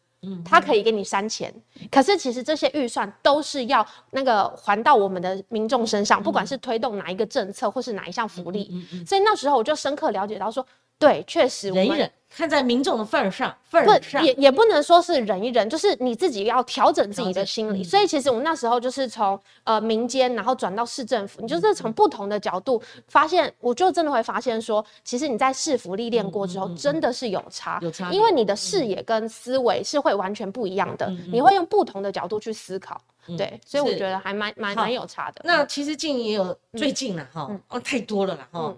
[0.45, 1.53] 他可以给你删钱，
[1.91, 8.71] 可是其实这些预算都是要那个还到我们的民众身上，不管是推动哪一个政策或是哪一项福利，
[9.07, 10.65] 所以那时候我就深刻了解到说，
[11.03, 12.11] 对，确实忍一忍。
[12.35, 17.85] 看在民众的份儿上，份儿上也也不能说是忍一忍，就是你自己要调整自己的心理。
[17.85, 32.99] 所以其实我们那时候就是从呃民间，然后转到市政府，你就是从不同的角度发现，我就真的会发现说，其实你在市府历练过之后，真的是有差，有差，因为你的视野跟思维是会完全不一样的，你会用不同的角度去思考，
[33.37, 35.43] 对，所以我觉得还蛮蛮蛮有差的。
[35.45, 38.75] 那其实近也有最近了哈，哦太多了了哈。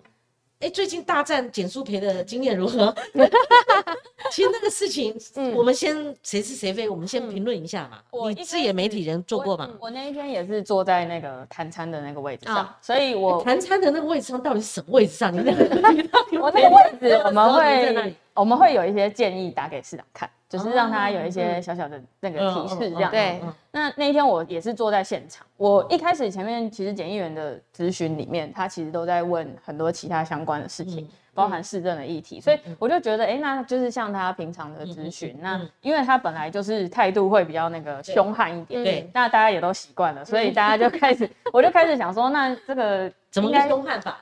[0.61, 2.95] 哎，最近大战简书培的经验如何？
[4.33, 5.15] 其实那个事情，
[5.55, 7.99] 我们先谁是谁非，我们先评论一下嘛。
[8.31, 9.69] 你自己媒体人做过吗？
[9.79, 15.33] 我那一天也是坐在那个谈餐的那个位置上，所以我谈餐的那个位置上到底是什么位置上？
[15.33, 20.29] 你那个我那个位置，我们会我们会有一些建议打给市长看。
[20.47, 23.11] 就是让他有一些小小的那个提示，这样。
[23.11, 23.41] 对。
[23.73, 25.45] 那那一天我也是坐在现场。
[25.57, 32.41] 我一开始前面其实检议员的咨询里面，他其实都在问很多其他相关的事情，包含市政的议题。
[32.41, 35.37] 所以我就觉得，哎，那就是像他平常的咨询。
[35.41, 39.11] 那因为他本来就是态度会比较那个凶悍一点，对。
[39.13, 44.19] 那大家也都习惯了，所以大家就开始，我就开始想说，那这个 怎么个凶悍法？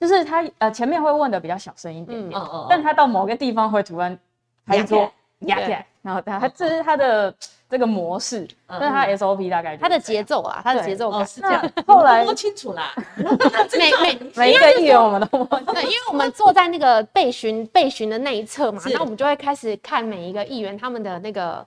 [0.00, 4.18] 就是他呃前面会问的比较小声一点点，但他到某个地方会突然
[4.66, 5.10] 拍桌。
[5.42, 7.32] 压起来，然后他他这是他的
[7.70, 11.24] 这个模式，这是他 SOP 大概，他的节奏啊，他的节奏感。
[11.24, 11.72] 是这样。
[11.86, 12.92] 后来摸清楚啦，
[13.78, 15.46] 每每每一个议员我们都摸。
[15.60, 21.64] 对，因为我们坐在那个备询备询的那一侧嘛，那我们就会开始看每一个议员他们的那个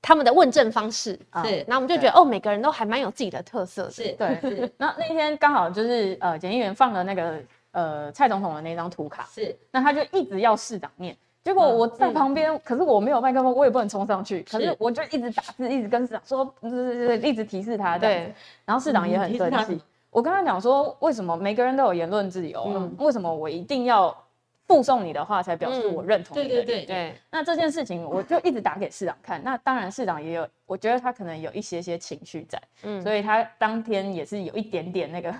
[0.00, 1.12] 他们的问政方式，
[1.44, 4.72] 是，然后我们就觉得哦，每个人都还蛮有自己的特色，是对。
[4.78, 7.38] 那那天刚好就是呃，检议员放了那个
[7.72, 11.16] 呃蔡总统的那张图卡，是，那他就一直要市长念。
[11.42, 14.42] 结果我在旁边，可是我没有麦克风，我也不能冲上去。
[14.42, 16.54] 可是我就一直打字，一直跟市长说，
[17.22, 17.96] 一直提示他。
[17.96, 18.34] 对。
[18.66, 19.80] 然后市长也很生气。
[20.10, 22.62] 我跟他讲说，为什么每个人都有言论自由？
[22.66, 22.94] 嗯。
[22.98, 24.14] 为什么我一定要
[24.66, 26.34] 附送你的话才表示我认同？
[26.34, 27.14] 对对对对。
[27.30, 29.42] 那这件事情，我就一直打给市长看。
[29.42, 32.60] 那当然，市长也有，我觉得他可能有一些些情绪在。
[32.82, 33.00] 嗯。
[33.00, 35.34] 所以他当天也是有一点点那个，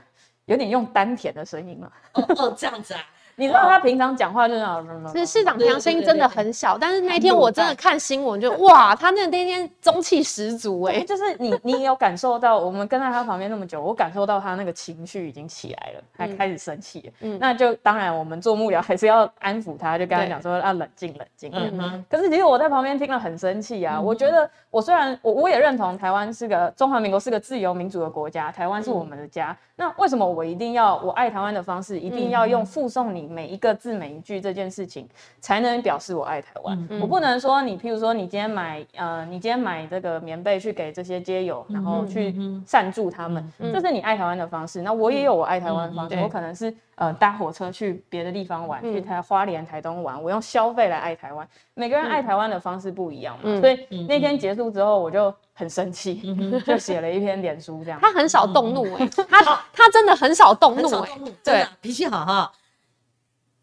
[0.51, 1.93] 有点用丹田的声音了。
[2.15, 3.01] 哦哦，这样子啊。
[3.41, 5.11] 你知道他平常讲话就是什么？
[5.11, 17.11] 其实市长平常声音真的很小，但是那天我真的看新闻，就哇，他那那天中气十足哎，就是你你有感受到，我们跟在他旁边那么久，我感受到他那个情绪已经起来了，他开始生气。
[17.21, 21.51] 嗯，那就当然我们做幕僚还是要安抚他，就跟他讲说要冷静冷静。
[21.55, 29.57] 嗯可是其实我在旁边听了很生气啊，我觉得我虽然我我也认同台湾是个中华民国是个自由民主的国家，台湾是我们的家。
[29.77, 35.09] 那为什么我一定要我爱台湾的方式，一定要用附送你每一个字每一句这件事情，
[35.41, 36.89] 才能表示我爱台湾？
[37.01, 42.35] 我不能说你，譬如说你今天买呃，你今天买这个棉被去给这些街友，然后去
[42.67, 44.83] 赞助他们，这是你爱台湾的方式。
[44.83, 46.75] 那我也有我爱台湾的方式，我可能是。
[46.97, 51.49] 呃，搭火车去别的地方玩，去台花莲、台东玩，我用消费来爱台湾。
[51.73, 56.21] 每个人爱台湾的方式不一样嘛，所以那天结束之后，我就很生气，
[56.67, 57.99] 就写了一篇脸书这样。
[58.03, 61.11] 他很少动怒哎，他他真的很少动怒哎，
[61.43, 62.53] 对，脾气好哈。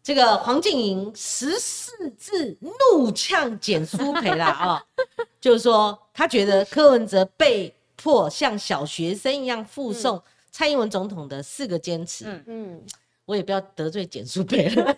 [0.08, 4.82] 这个黄静莹十四字怒呛简书培啦啊，
[5.38, 10.18] 就是说他觉得柯文哲被迫像小学生一样附送
[10.50, 12.24] 蔡英文总统的四个坚持。
[12.24, 12.82] 嗯嗯，
[13.26, 14.96] 我也不要得罪简书培了，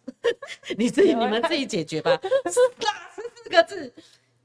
[0.78, 2.18] 你自己你们自己解决吧。
[2.46, 3.92] 是十四个字，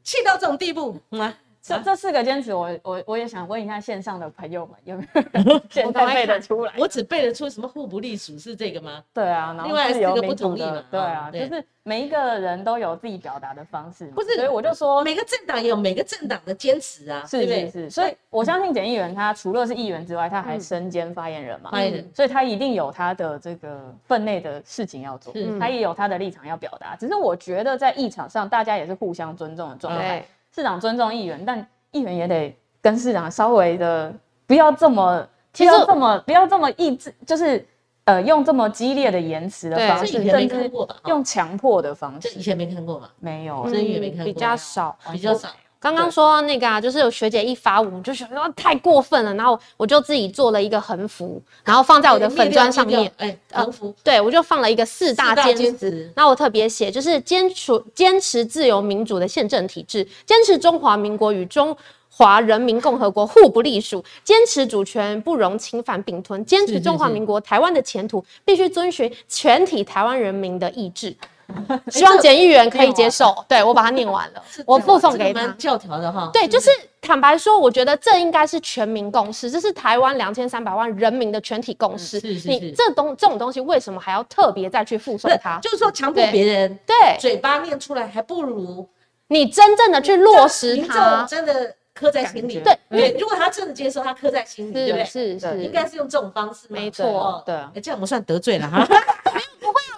[0.04, 1.34] 气到这种地步吗？
[1.66, 6.72] 这这四个坚持，我我我也想问一下线上的朋友们，有没有人现在背得出来？
[6.78, 9.04] 我只背得出什么互不隶属是这个吗？
[9.12, 10.84] 对啊，另外四个不同意嘛？
[10.92, 14.36] 对啊，就是每一个人都有自己表达的方式，不是？
[14.36, 17.90] 所以我就说，每个政党也有每个政党的坚持啊，是是是。
[17.90, 26.96] 所以我相信简议员他除了是议员之外，他还身兼发言人嘛，发言人，所以他一定有他的这个分内的事情要做，他也有他的立场要表达。
[26.96, 30.24] 只是我觉得在议场上，大家也是互相尊重的状态，
[30.56, 31.68] 市长尊重议员，但。
[31.92, 34.14] 议员也得跟市长稍微的
[34.46, 37.66] 不要这么，不要这么不要这么意志，就是
[38.04, 40.70] 呃用这么激烈的言辞的方式，甚至
[41.06, 42.38] 用强迫的方式。
[42.38, 43.14] 以前没看过吧？
[43.22, 45.48] 没有，真也没看过，比较少，比较少。
[45.86, 53.12] 刚刚说那个啊，就是有学姐一发我们就觉得太过分了，然后我就自己做了一个横幅，然后放在我的粉砖上面。
[53.18, 61.78] 哎，横幅，对我就放了一个四大坚持，那我特别写就是坚持坚持自由民主的宪政体制，坚持中华民国与中
[62.10, 71.16] 华人民共和国互不隶属，坚持主权不容侵犯并吞，坚持中华民国台湾的前途必须遵循全体台湾人民的意志。
[71.90, 75.48] 希望检议员可以接受，对我把它念完了，我附送给他。
[75.58, 76.70] 教条的哈，对，就是
[77.02, 82.20] 坦白说，我觉得这应该是全民共识，这是台湾两千三百万人民的全体共识。
[82.20, 85.60] 是是是，这东这种东西为什么还要特别再去附送它？
[85.62, 88.88] 就是说强迫别人对嘴巴念出来，还不如
[89.28, 92.60] 你真正的去落实它，真的刻在心里。
[92.60, 95.06] 对对，如果他真的接受，他刻在心里，对不对？
[95.06, 96.68] 是是，应该是用这种方式。
[96.70, 97.56] 没错，对。
[97.56, 98.88] 哎，这样我算得罪了哈。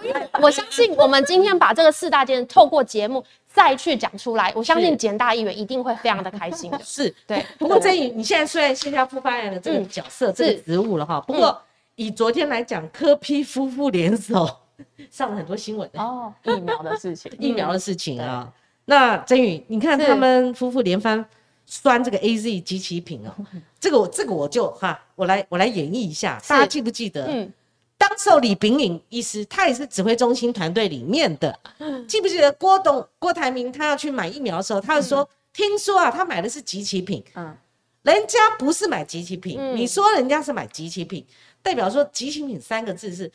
[0.40, 6.70] 我相信我们今天把这个四大件透过节目再去讲出来，我相信简大议员一定会非常的开心。
[6.84, 11.60] 是对，不过这你现在虽然卸下副发言的这个角色、这个职务了哈，不过
[11.96, 14.48] 以昨天来讲，科批夫妇联手
[15.10, 18.52] 上了很多新闻哦，疫苗的事情，疫苗的事情啊。
[18.84, 21.24] 那真宇，你看他们夫妇连番
[21.66, 23.34] 酸这个 A Z 及其品哦，
[23.80, 27.26] 这个我这个我就哈，我来我来演绎一下，大家记不记得？
[27.26, 27.52] 嗯。
[27.98, 31.58] 当时候李炳颖医师，他也是指挥中心团队里面的，
[32.06, 37.54] 记不记得郭董郭台铭他要去买疫苗的时候，他就说，听说啊，他买的是集齐品，嗯，
[38.02, 41.26] 人家不是买集齐品，你说人家是买集齐品，
[41.60, 43.30] 代表说集齐品三个字是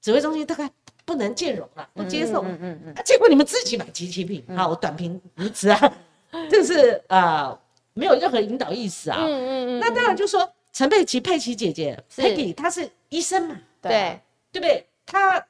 [0.00, 0.68] 指挥中心大概
[1.04, 5.92] 不能兼容了，不接受，嗯嗯嗯，结果你们自己买集齐品，好，我短评如此啊，
[6.50, 7.56] 这是啊，
[7.92, 13.56] 没有任何引导意思啊，嗯嗯嗯，那当然就说陈佩琪佩琪姐姐 Peggy 她是医生嘛。
[13.82, 14.20] 对，
[14.52, 14.86] 对不对？
[15.04, 15.44] 他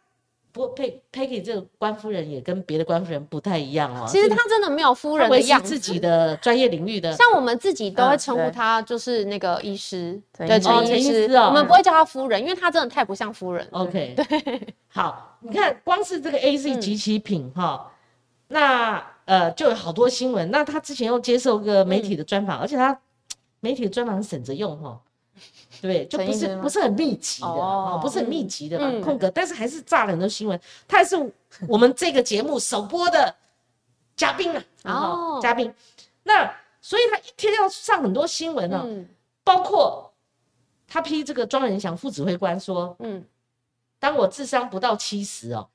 [0.52, 4.06] 不佩佩给这个官夫人也跟别的官夫人不太一样哦。
[4.08, 7.12] 其实她真的没有夫人的样子，自己的专业领域的。
[7.12, 11.48] 像我们自己都会称呼她就是那个医师，对陈医师哦。
[11.48, 13.66] 我们不会叫她夫人，因为她真的太不像夫人。
[13.70, 14.74] OK，对。
[14.88, 17.92] 好，你看光是这个 A Z 集齐品哈，
[18.48, 20.50] 那呃就有好多新闻。
[20.50, 22.98] 那她之前又接受个媒体的专访，而且她
[23.60, 24.98] 媒体的专访省着用哈。
[25.82, 30.58] 对，就不是不是很密集的哦，不是很密集的嘛，空格，但是还是炸了很多新闻。
[30.88, 31.16] 他还是
[31.68, 33.34] 我们这个节目首播的
[34.16, 35.72] 嘉宾啊，哦，嘉宾。
[36.22, 38.86] 那所以他一天要上很多新闻呢，
[39.44, 40.12] 包括
[40.88, 43.24] 他批这个庄仁祥副指挥官说，嗯，
[43.98, 45.68] 当我智商不到七十哦，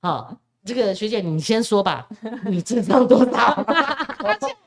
[0.00, 2.08] 好，这个学姐你先说吧，
[2.44, 3.64] 你智商多少？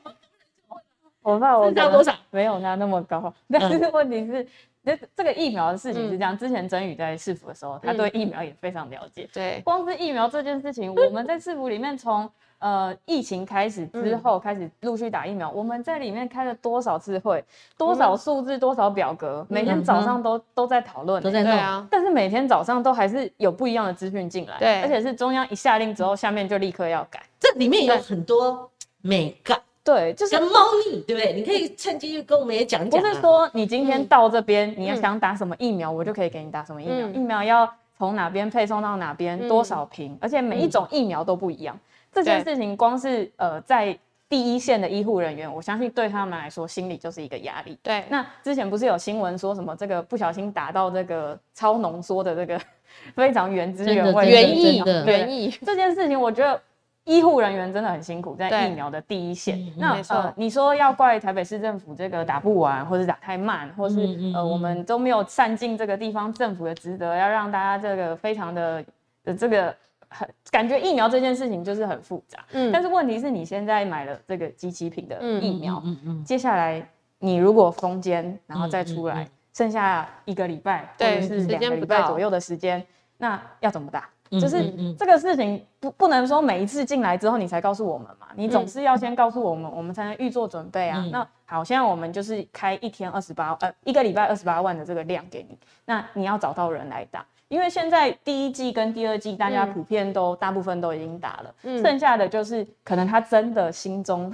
[1.26, 2.14] 我怕我差多少？
[2.30, 4.46] 没有他那么高，但是问题是，
[4.82, 6.38] 那这个疫苗的事情是这样。
[6.38, 9.28] 之前曾宇在市府的时候，他对疫苗也非常了解。
[9.32, 17.44] 对，光是疫苗这件事情，我们在市府里面从呃疫情开始之后开始陆续打疫苗，我们在里面开了多少次会，
[17.76, 21.84] 多少数字，多少表格，每天早上都都在讨论，都在对啊。
[21.90, 28.70] 但是每天早上都还是有不一样的资讯进来，对，而且是中央一下令之后，下面就立刻要改，这里面有很多
[29.02, 29.60] 美感。
[29.86, 31.32] 对，就是跟猫腻，对不对？
[31.32, 33.00] 你可以趁机跟我们也讲讲。
[33.00, 37.08] 不是说你今天到这边，你要想打什么疫苗，我就可以给你打什么疫苗。
[37.10, 41.78] 疫苗要从哪边配送到哪边，多少瓶，而且每一种疫苗都不一样。
[42.12, 43.96] 这件事情光是呃在
[44.28, 47.78] 第一线的医护人员，我相信对他们来说心里就是一个压力。
[47.80, 52.60] 对，那之前不是有新闻说什么这个不小心打到这个超浓缩的这个
[53.14, 56.60] 非常原汁原味原意的原意这件事情，我觉得。
[57.06, 59.58] 医护人员真的很辛苦，在疫苗的第一线。
[59.76, 64.00] 那呃，你说要怪台北市政府这个打不完，或者打太慢，或是
[64.34, 68.84] 呃，我们都没有善尽这个地方政府的职责，要让大家这个非常的
[69.24, 69.72] 呃这个
[70.08, 72.44] 很感觉疫苗这件事情就是很复杂。
[72.50, 72.72] 嗯。
[72.72, 76.84] 但是问题是你现在买了这个机器品的疫苗，嗯嗯，接下来
[77.20, 82.84] 你如果封间，然后再出来，剩下一个礼拜或者是两个礼拜左右的时间，
[83.16, 84.08] 那要怎么打？
[84.30, 91.04] 就是这个事情不不能说每一次进来之后你才告诉我们嘛，你总是要先告诉我们，我们才能预做准备啊。
[91.12, 104.32] 那好，现在我们就是开一天二十八呃一个礼拜二十八万的这个量给你，那你要找到人来打，因为现在第一季跟第二季大家普遍都大部分都已经打了，剩下的就是可能他真的心中。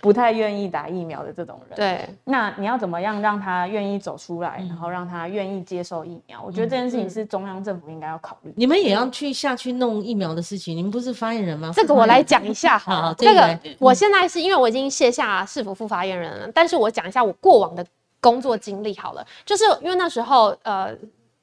[0.00, 6.42] 不太愿意打疫苗的这种人，对，那你要怎么样让他愿意走出来，然后让他愿意接受疫苗？
[6.42, 8.52] 我觉得这件事情是中央政府应该要考虑。
[8.56, 11.70] 你们也要去下去弄疫苗的事情，你们不是发言人吗？
[11.74, 13.14] 这个我来讲一下哈。
[13.18, 17.84] 这个我现在是因为我已经卸下市府副发言人了，但是我讲一下我过往的
[18.20, 20.96] 工作经历好了，就是因为那时候呃。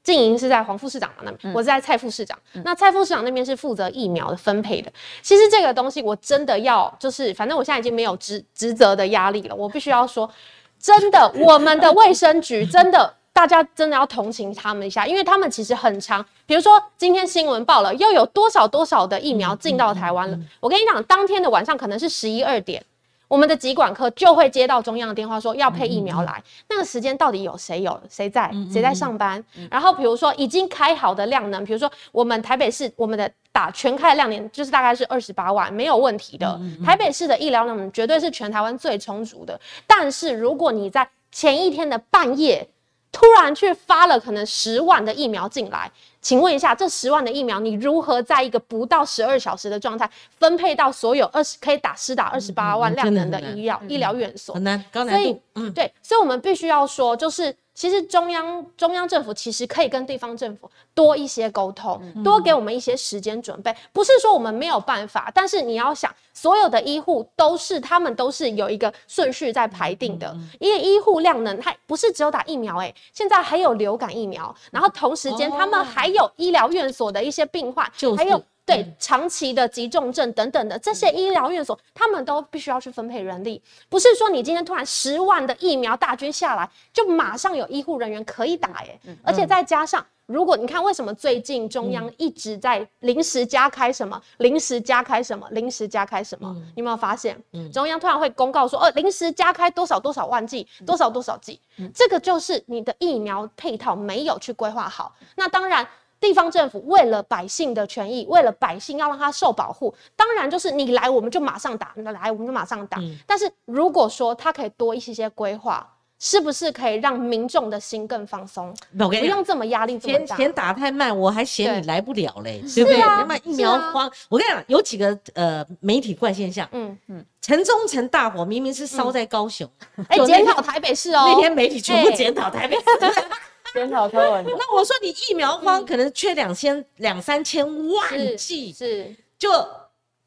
[0.08, 2.40] 经营是在黄副市长那边，我是在蔡副市长。
[2.64, 4.90] 那蔡副市长那边是负责疫苗的分配的。
[5.22, 9.54] 其实这个东西我真的要，就是反正我现在已经没有职职责的压力了。
[9.54, 10.32] 我必须要说，
[10.80, 16.26] 真的，我们的卫生局真的，大家真的要同情他们一下，因为他们其实很长。
[16.46, 20.40] 比如说今天新闻报了，又有多少多少的疫苗进到台湾了。
[20.62, 22.82] 我跟你讲，当天的晚上可能是十一二点。
[23.28, 26.42] 我们的疾管科就会接到中央的电话，说要配疫苗来。
[26.70, 29.44] 那个时间到底有谁有谁在谁在上班？
[29.70, 36.60] 然后比如说已经开好的量能，比如说我们台北市我们的打全开的量能就是大概是二十八万，没有问题的。
[36.86, 39.60] 台北市的医疗量能绝对是全台湾最充足的。
[39.86, 42.68] 但是如果你在前一天的半夜，
[43.12, 45.92] 突然去发了可能十万的疫苗进来，
[46.22, 54.54] 请问一下，这十万的疫苗你如何在一个不到十二小时的状态分配到所有二十可以打施打二十八万量能的医疗医疗院所？
[54.56, 55.42] 很难，高难度。
[55.56, 57.56] 嗯，对，所以我们必须要说，就是。
[57.78, 63.74] 其实中央中央政府其实可以跟地方政府多一些沟通，多给我们一些时间准备。
[63.94, 78.42] 不是说我们没有办法，但是你要想，所有的医护都是他们都是有一个顺序在排定的，因为医护量能它不是只有打疫苗，哎，现在还有流感疫苗，然后同时间他们还有医疗院所的一些病患，还有。
[78.68, 89.00] 对长期的急重症等等的这些医疗院所，他们都必须要去分配人力，不是说你今天突然十万的疫苗大军下来，就马上有医护人员可以打耶。
[89.24, 97.42] 而且再加上，如果你看为什么最近中央一直在临时加开什么，临时加开什么，临时加开什么，你有没有发现？
[97.72, 101.58] 中央突然会公告说，哦，临时加开多少多少万剂，多少多少剂，
[101.96, 105.16] 这个就是你的疫苗配套没有去规划好。
[105.38, 105.88] 那当然。
[106.20, 112.98] 地方政府为了百姓的权益，为了百姓要让他受保护，当然就是你来我们就马上打，你来我们就马上打。
[113.26, 115.88] 但是如果说他可以多一些些规划，
[116.20, 118.74] 是不是可以让民众的心更放松？
[118.98, 120.36] 不用这么压力这么大。
[120.36, 123.00] 钱打太慢，我还嫌你来不了嘞，对不对？
[123.00, 126.68] 那么疫苗荒，我跟你讲，有几个呃媒体怪现象。
[126.72, 129.70] 嗯嗯，城中城大火明明是烧在高雄，
[130.10, 131.26] 哎，检讨台北市哦。
[131.28, 132.84] 那天媒体全部检讨台北市。
[133.74, 139.50] 检讨柯文 那我说你疫苗荒可能缺两千两三千万剂，是就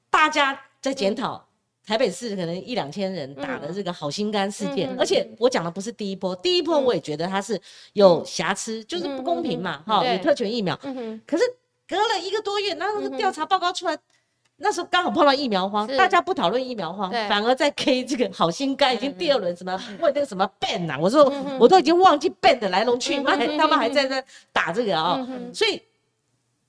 [0.08, 1.46] 大家在检讨
[1.86, 7.60] 台北市可能一两千人打的这个好心肝事件，而且我讲的不是第一波，第一波我也觉得它是
[7.94, 10.76] 有瑕疵，就是不公平嘛，哈，有特权疫苗，
[11.26, 11.42] 可是
[11.88, 13.98] 隔了一个多月，那那个调查报告出来。
[14.62, 21.24] 那时候刚好碰到疫苗荒，大家不讨论疫苗荒，反而在 K 这个好心肝，已经第二轮什么问那个什么 ban 呐，我说
[21.58, 25.18] 我都已经忘记 ban 的来龙去脉，他们还在那打这个啊，
[25.52, 25.82] 所以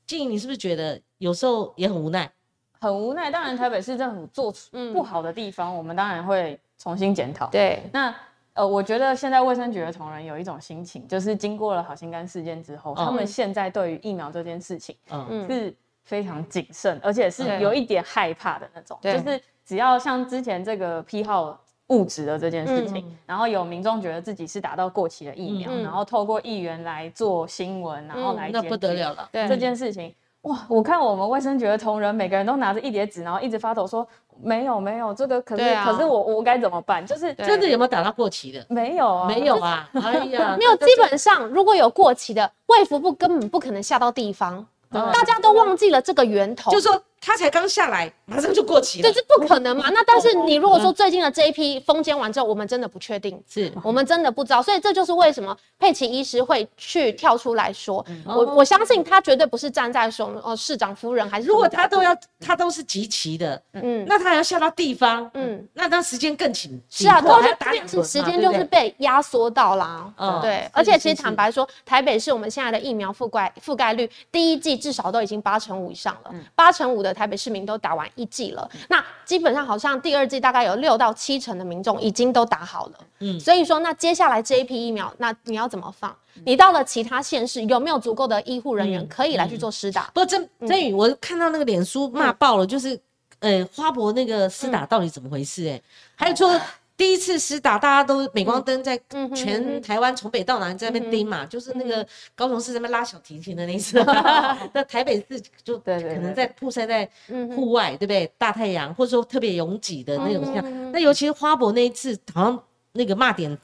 [0.08, 2.32] 静怡，你是不是觉得有时候也很无奈？
[2.80, 7.48] 很无奈，当然台北市政府做出不好的地方，我们当然会重新检讨。
[7.48, 8.16] 对，那
[8.54, 15.76] 呃，我觉得现在卫生局的同仁有一种心情，就是经过了好心肝事件之后，他们现在对于疫苗这件事情，嗯，是。
[16.12, 19.00] 非常谨慎，而且是有一点害怕的那种。
[19.02, 21.58] 就是只要像之前这个批号
[21.88, 29.30] 物质的这件事情，然后有民众觉得自己是打到过期的疫苗，然后透过议员来做新闻，然后来那不得了了。
[29.32, 30.60] 这件事情，哇！
[30.68, 34.06] 我看我们卫生局的同仁每个人都拿着一叠纸，然后一直发抖说
[34.44, 37.06] 没有没有这个，可是可是我我该怎么办？
[37.08, 38.66] 就是真的有没有打到过期的？
[38.68, 39.90] 没有啊，没有啊。
[39.94, 40.76] 哎呀， 没有。
[40.76, 44.68] 基本上如果有过期的，卫福部根本不可能下到地方。
[44.92, 47.04] 大家都忘记了这个源头，就是说。
[47.24, 49.92] 他才刚下来，马上就过期了，这是不可能嘛？
[49.92, 53.72] 那但是你如果说最近的这一批封监完之后，我们真的不确定，是。
[53.84, 67.22] 我们真的不知道，所以这就是为什么佩奇医师会去跳出来说，我我相信他绝对不是站在说哦市长夫人还是如果他都要他都是集齐的，嗯，那他还要下到地方，嗯，那他时间更紧，是啊，
[67.88, 77.11] 是时间就是被压缩到啦，嗯，对，而且其实坦白说，台北市我们现在的疫苗覆盖覆盖率，第一季至少都已经八成五以上了，八成五的。
[77.12, 78.70] 的台北市民都打完一剂了。
[78.88, 82.94] 那基本上好像第二剂大概有六到七成的民众已经都打好了。
[83.20, 86.16] 嗯，所以说那接下来这一批疫苗，那你要怎么放？
[86.46, 90.10] 你到了其他县市有没有足够的医护人员可以来去做施打？
[90.14, 92.98] 不，曾曾宇，我看到那个脸书骂爆了，就是
[93.40, 95.68] 呃花博那个施打到底怎么回事？
[95.68, 95.82] 哎，
[96.16, 96.60] 还有说。
[96.98, 99.00] 第一次施打，大家都镁光灯在
[99.34, 103.98] 全台湾从北到南在那边盯嘛，就是那个高雄市那边拉小提琴的那一次，
[104.74, 107.10] 那台北市就可能在曝晒在
[107.56, 108.32] 户外，对不对？
[108.38, 113.58] 大太阳或者说特别拥挤的那种像，那尤其是花博那一次，好像那个骂点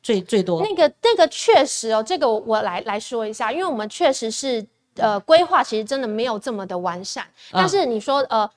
[0.00, 0.62] 最最多。
[0.62, 4.64] 那个那个确实哦，这个我来来说一下，因为我们确实是
[4.96, 8.48] 呃规划其实真的没有这么的完善，但是你说呃。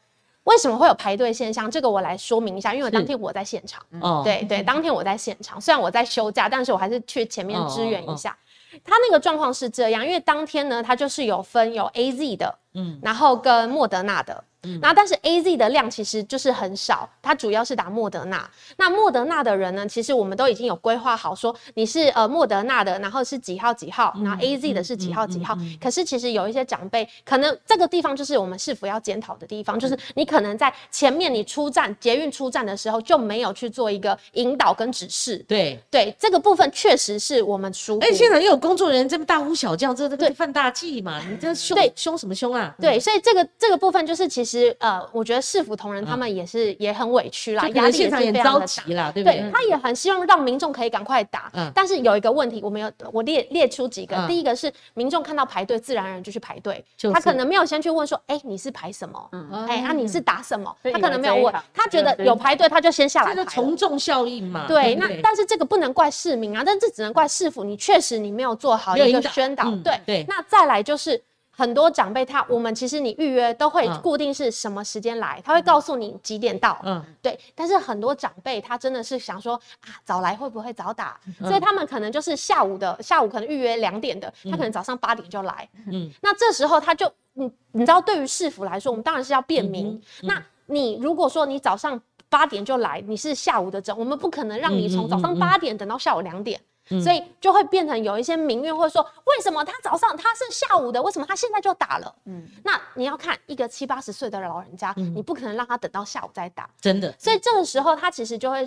[0.47, 1.69] 为什么会有排队现象？
[1.69, 3.81] 这个我来说明一下，因为当天我在现场。
[3.99, 8.35] 哦，对对，当天我在现场，虽然我在休假，但是我还是去前面支援一下。
[8.83, 14.43] 他那个状况是这样，因为当天呢，他就是有分有 A Z 的，嗯，然后跟莫德纳的。
[14.81, 18.49] 然后，但是 A Z 的量其实就是很少，它主要是打莫德纳。
[18.77, 25.57] 那莫德纳的人呢，其实我们都已经有规划好，说你是呃莫德纳的，然后是几号几号，然后 A Z 的是几号几号。
[25.81, 35.37] 可是其实有一些长辈，可能这个地方就是我们是否要检讨的地方，就是你可能在前面你出站捷运出站的时候就没有去做一个引导跟指示。
[35.47, 38.05] 对对，这个部分确实是我们疏忽。
[38.05, 41.21] 哎，现场又有工作人员这么大呼小叫，这这个犯大忌嘛？
[41.29, 42.73] 你这凶凶什么凶啊？
[42.79, 45.37] 对，所以这个这个部分就是其实呃，我觉得。
[45.47, 49.49] 市府同仁他们也是也很委屈啦，压力也是非常的大，对不对？
[49.53, 56.83] 他也很希望让民众可以赶快打，但是有一个问题，我们有我列列出几个，第一个是民众看到排队，自然而然就去排队，
[57.13, 59.29] 他可能没有先去问说，哎，你是排什么？
[59.69, 60.75] 哎，啊，你是打什么？
[60.83, 63.45] 他可能没有问，他觉得有排队，他就先下来排。
[63.45, 64.65] 从众效应嘛。
[64.67, 69.71] 对，那但是这个不能怪市民啊，但这只能怪市府，你确实你没有做好一个宣导。
[69.83, 71.23] 对对，那再来就是。
[71.57, 77.37] 很多长辈他，我们其实你预约都会固定是什么时间来，他会告诉你几点到，嗯，对。
[77.55, 81.19] 但是很多长辈他真的是想说啊，早来会不会早打？
[81.39, 86.11] 所以他们可能就是下午的，下午可能预约两点的，他可能早上八点就来，嗯。
[86.21, 89.99] 那这时候他就，你你知道，对于市府来说，我们当然是要便民。
[90.21, 91.99] 那你如果说你早上
[92.29, 96.61] 八点就来，你是下午的诊，我们不可能让你从早上八点等到下午两点。
[97.03, 102.15] 所以就会变成有一些民怨，或者说为什么他早上他是下午的，为什么他现在就打了？
[102.25, 107.13] 嗯，那你要看一个七八十岁的老人家，你不可能让他等到下午再打，真的。
[107.19, 108.65] 所以这个时候他其实就会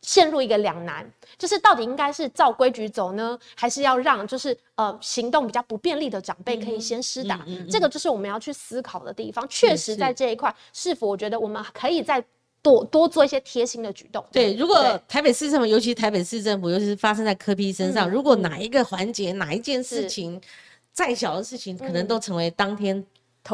[0.00, 7.44] 陷入一个两难，就是到底应该是照规矩走呢，还是要让就是呃行动比较不便利的长辈可以先施打？
[7.70, 9.46] 这个就是我们要去思考的地方。
[9.48, 12.24] 确实在这一块，是否我觉得我们可以在。
[12.62, 14.24] 多多做一些贴心的举动。
[14.32, 20.40] 对，如果台北市政府，尤其台北市政府，尤其是发生在柯批身上，如果哪一个环节、哪一件事情，
[20.92, 23.04] 再小的事情，可能都成为当天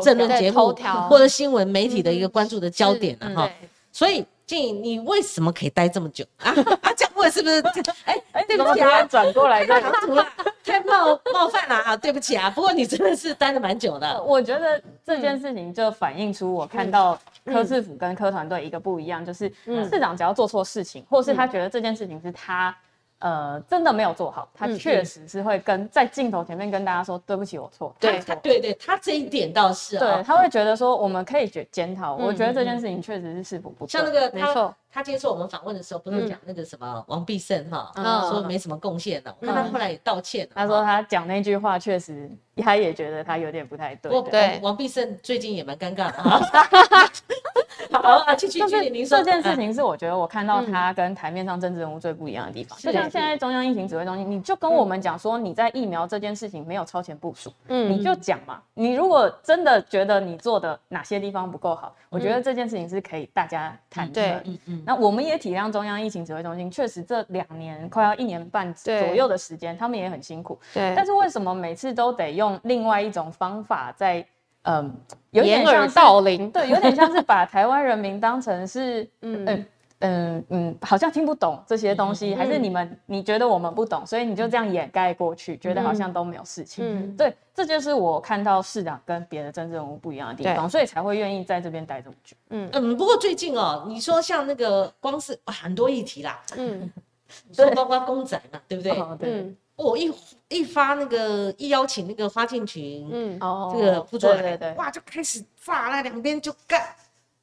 [0.02, 0.74] 政论节目
[1.09, 3.50] 或者新闻媒体的一个关注的焦点了哈。
[3.92, 4.24] 所以。
[4.47, 6.51] 静，你为什么可以待这么久啊？
[6.82, 7.61] 啊， 讲过是不是？
[8.05, 10.26] 哎哎，对不起啊，转过来太唐突了，
[10.64, 11.97] 太冒冒犯了啊！
[11.97, 14.22] 对不起啊，不过你真的是待了蛮久的。
[14.22, 19.51] 我觉得这件事情就反映出我看到柯市府跟柯团队一个不一样，就是
[19.90, 22.74] 市长只要做错事情，或是他觉得这件事情是他。
[23.20, 27.94] 呃，真的没有做好，他确实是会跟在镜头前面跟大家说对不起，我错。
[27.98, 32.16] 对，对，对，他这一点倒是，对，他会觉得说我们可以检检讨。
[32.16, 34.74] 我觉得这件事情确实是是不不像那个没错。
[34.92, 37.90] 他接受我们访问的时候，不是讲那个什么王必胜哈，
[38.30, 40.52] 说没什么贡献的，那他后来也道歉了。
[40.54, 44.22] 他说他讲那句话确实，他也觉得他有点不太对。
[44.30, 46.22] 对，王必胜最近也蛮尴尬的。
[48.05, 52.78] 好啊，继续继续，您说这件事情是我觉得我看到他跟台面上政治人物最不一样的地方。
[52.78, 58.61] 就像现在中央疫情指挥中心，你就跟我们讲说你在疫苗这件事情没有超前部署，嗯，你就讲嘛。
[58.74, 64.42] 你如果真的觉得你做的哪些地方不够好，我觉得这件事情是可以大家谈的。
[64.44, 64.82] 嗯嗯。
[64.84, 70.59] 那我们也体谅中央疫情指挥中心，确实这两年快要一年半左右的时间，他们也很辛苦。
[70.74, 70.92] 对。
[70.94, 74.24] 但是为什么每次都得用另外一种方法在
[74.64, 74.94] 嗯，
[75.30, 76.50] 有点像道灵？
[76.50, 79.66] 对，有点像是把台湾人民当成是 嗯嗯
[80.00, 86.84] 嗯嗯，好像听不懂这些东西，还是你们你觉得我们不懂，所以你就这样掩盖过去，觉得好像都没有事情。
[86.84, 87.34] 嗯，对。
[87.54, 92.36] 这就是我看到市长跟别的政治人物不一样的地方，所以才会愿意在这边待这么久。
[92.50, 96.90] 嗯嗯，不过最近哦，你说像那个光是很多议题啦，嗯，
[97.54, 98.92] 说包括公仔嘛，对不对？
[99.20, 99.54] 对。
[99.76, 100.12] 我一
[100.48, 106.94] 一发那个一邀请那个花进群，嗯，哦，这个副座来，哇，就开始炸了，两边就干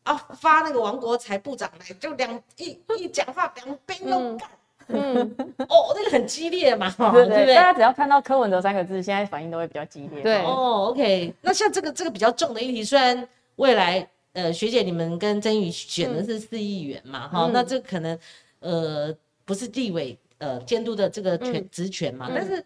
[0.03, 4.49] 啊，发那个王国才部长来，就两一一讲话，两边都干。
[4.93, 5.35] 嗯，
[5.69, 10.21] 哦，那个很激烈嘛，对对对，大家只要看到柯文哲三个字，现在反应都会比较激烈。
[10.21, 13.25] 对，哦，OK，那像这个这个比较重的议题，虽然
[13.55, 18.17] 未来呃，学姐你们跟曾宇选的是四亿元嘛，哈，那这可能
[18.59, 19.15] 呃
[19.45, 22.61] 不是地委呃监督的这个权职权嘛，但是。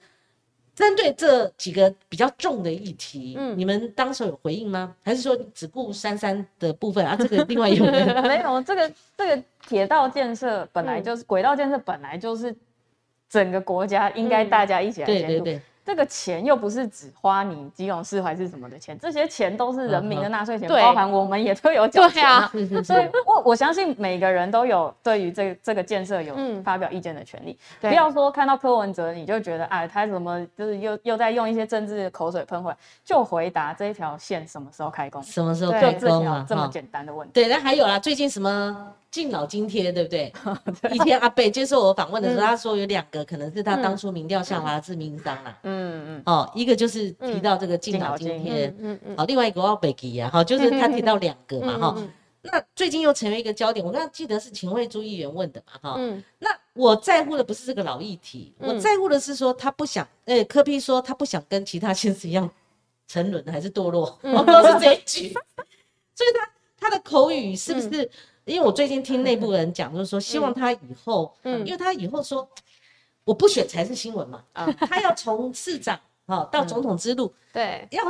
[0.76, 4.94] 针对这几个比较重的议题，嗯，你们当时有回应吗？
[5.02, 7.16] 还是说只顾珊珊的部分啊？
[7.16, 7.86] 这个另外有
[8.28, 8.62] 没有？
[8.62, 12.54] 这个这个铁道建设本来就是轨道建设本来就是
[13.30, 15.50] 整个国家应该大家一起来监督。
[15.86, 22.52] 这个钱又不是只花你基隆市还是什么的钱，这些钱都是人民的纳税钱，包含我们也都有缴钱啊。
[22.84, 27.56] 所以，我我相信每个人都有对于这这个建设有发表意见的权利。
[27.80, 36.44] 不要说看到柯文哲你就觉得哎，他怎么就是又又在用一些政治口水喷回来，就回答这一条线什么时候开工，什么时候开工啊？
[36.50, 37.34] 这么简单的问题。
[37.34, 38.94] 对，那还有啦，最近什么？
[39.16, 40.30] 敬老津贴对不对？
[40.92, 45.58] 以前阿贝接受我访问的时候，他说有两个可能是他当初民调下滑的致命伤啦。
[45.64, 46.24] 嗯嗯。
[46.26, 49.16] 哦，一个就是提到这个敬老津贴，嗯嗯。
[49.16, 52.08] 好，另外一个我要北吉啊，好，就是他提到两个嘛，哈。
[52.42, 55.96] 那最近又成为一个焦点，我刚刚记得是秦惠珠议员问的嘛，哈。
[55.98, 56.22] 嗯。
[56.40, 62.50] 那我在乎的不是这个老议题，我在乎的是说他不想，呃，柯批说他不想跟其他先生一样
[63.08, 65.30] 沉沦还是堕落， 都是这一句。
[66.14, 68.12] 所以他他的口语是不是？
[68.46, 72.48] 因为我最近听内部 人讲，就是说希望他以后，嗯，因为他以后说
[73.24, 76.00] 我不选才是新闻嘛，啊，他要从市长。
[76.28, 78.02] 哈，到总统之路，对，要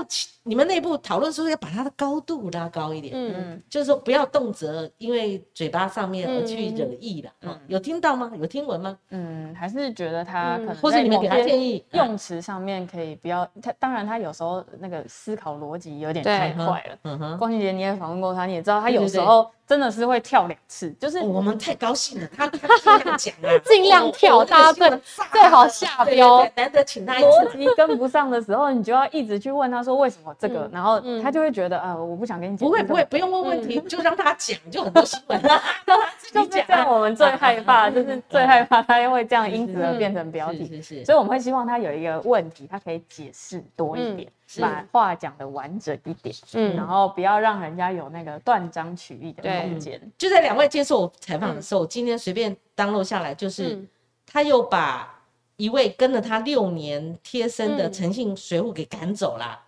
[0.43, 8.31] 你们内部讨论说要把他的高度拉高一点，嗯，就是说不要动辄因为嘴巴上面而去惹意了，嗯，有听到吗？
[8.39, 8.97] 有听闻吗？
[9.09, 19.51] 嗯，还是觉得他可能或者你们给他建议用词上面可以不要他，当然他有时候那个思考逻辑有点太快了，嗯哼，光熙姐你也访问过他，你也知道他有时候。
[19.67, 25.01] 真的是会跳两次，就是我们太高兴了，他他尽量讲啊， 尽量跳，大家最
[25.31, 35.41] 最好下标，难得请他逻辑跟不上的时候，你就要一直去问他说为什么这个，然后他就会觉得啊，我不想跟你讲，不会不会，不用问问题，就让他讲，就很多新闻，
[35.85, 36.65] 让他自己讲。
[36.67, 44.31] 这样我们最害怕，就是最害怕他会这样因此而变成标题，所以我们会希望他有一个问题，他可以解释多一点。
[44.61, 49.99] 把话讲的完整一点，嗯，然后不要让人家有那个断章取义的空间。
[50.17, 53.83] 就在两位接受我采访的时候，今天随便当录下来，就是
[54.25, 55.21] 他又把
[55.57, 59.61] 一位跟了他六年贴身的诚信随扈给赶走了。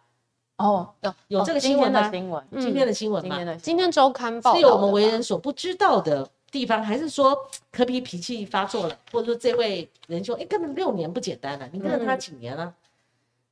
[0.57, 2.09] 哦，有有这个新闻吗？
[2.11, 3.55] 新闻，今天的新闻吗？
[3.61, 7.37] 今天周刊报是有我们为人所不知道的地方，还是说
[7.71, 12.73] 柯皮脾气发作了，或者说这位仁兄，哎，跟了六年不简单了，你跟了他几年了？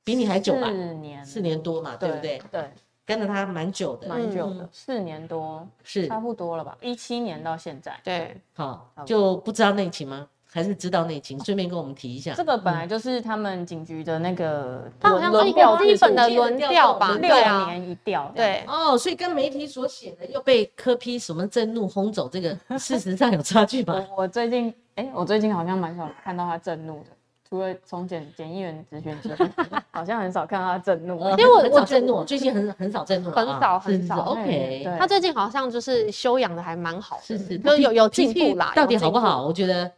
[0.06, 0.70] 比你还久吧？
[0.70, 2.42] 四年，四年多嘛，对不对？
[2.52, 2.72] 对，
[3.06, 6.78] 跟着他蛮久的，蛮久的，四年多，是差不多了吧？
[6.80, 10.28] 一七年到现在，对，好，就不知道内情吗？
[10.48, 11.38] 还是知道内情？
[11.44, 12.34] 顺便跟我们提一下。
[12.34, 17.36] 这个本来就是他们警局的那个轮调基本的轮调吧，六
[17.66, 18.32] 年一调。
[18.34, 24.08] 对，哦，所以跟媒体所写的又被科批什么震怒轰走，这个事实上有差距吗？
[24.16, 27.10] 我最近，哎，我最近好像蛮少看到他震怒的。
[27.48, 29.46] 除了从检检议员咨询之后，
[29.92, 31.20] 好像很少看到他震怒。
[31.32, 34.20] 因为我我震怒，最近很很少震怒，很少很少。
[34.22, 38.74] OK，他最近好像就是修养的还蛮好，是是，就有有进步啦。
[38.76, 39.46] 到底好不好？
[39.46, 39.92] 我觉得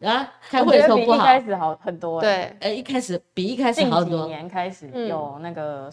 [0.00, 2.20] 啊，开会的时候不好，一开始好很多。
[2.20, 4.26] 对，哎，一开始比一开始好很多。
[4.26, 5.90] 年开始有那个。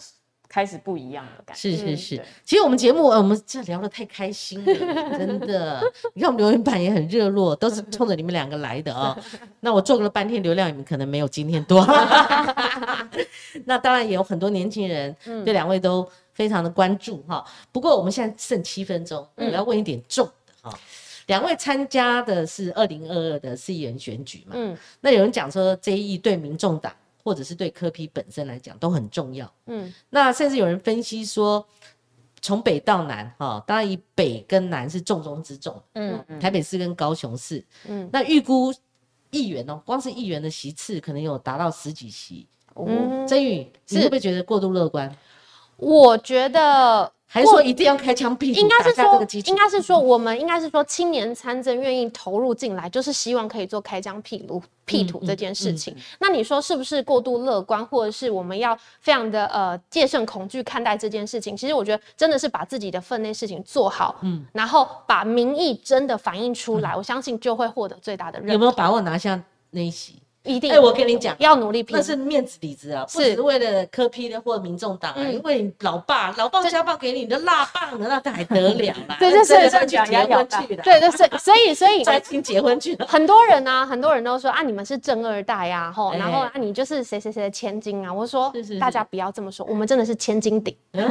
[0.52, 2.22] 开始不一样的感觉，是是是。
[2.44, 4.74] 其实我们节目，我们这聊得太开心了，
[5.16, 5.82] 真的。
[6.12, 9.18] 你看我们留言板也很热络，都是冲着你们两个来的啊。
[9.60, 11.82] 那我做了半天流量，你们可能没有今天多。
[13.64, 17.42] 那当然也有很多年轻人对两位都非常的关注哈。
[17.70, 20.78] 不过我们现在剩七分钟，我要问一点重的哈。
[21.28, 24.52] 两位参加的是二零二二的市议员选举嘛？
[24.54, 24.76] 嗯。
[25.00, 26.92] 那有人讲说这一对民众党。
[27.22, 31.66] 或者是对科批本身来讲都很重要，嗯，那甚至有人分析说，
[32.40, 38.74] 从北到南，哈，当然以北跟南是重中之重，嗯嗯，台北市跟高雄市，嗯，那预估
[39.30, 45.14] 议员哦，光是议员的席次可能有达到十几席，嗯，曾宇，你会不会觉得过度乐观？
[45.76, 47.12] 我觉得。
[47.32, 48.52] 还是说一定要开枪毙？
[48.52, 55.96] 应该是说，应该是说，我们应该是说，青年参政愿意投入进来，就是希望可以做开疆辟路、辟土这件事情。
[56.18, 61.56] 那你说是不是过度乐观，或者是我们要非常的呃戒慎恐惧看待这件事情？
[61.56, 68.38] 其实我觉得真的是把自己的分内事情做好，嗯，然后把民意真的反映出来，我相信就会获得最大的。
[68.42, 70.16] 有没有把握拿下那一席？
[70.44, 79.16] 一定，哎，我跟你讲，要努力拼，那是面子里子啊，不只是为了科批的或民众党啊，因为老爸老爸家暴给你的辣棒的，那还得了啦？
[79.20, 83.06] 对，就是去结婚去的，对对，所以所以所以专心结婚去的。
[83.06, 88.12] 很多人呢，很多人都说啊，你们是正二代啊，吼，然后啊，你就是谁谁谁的千金啊。
[88.12, 91.02] 我说，大家不要这么说，我们真的是千金顶，对，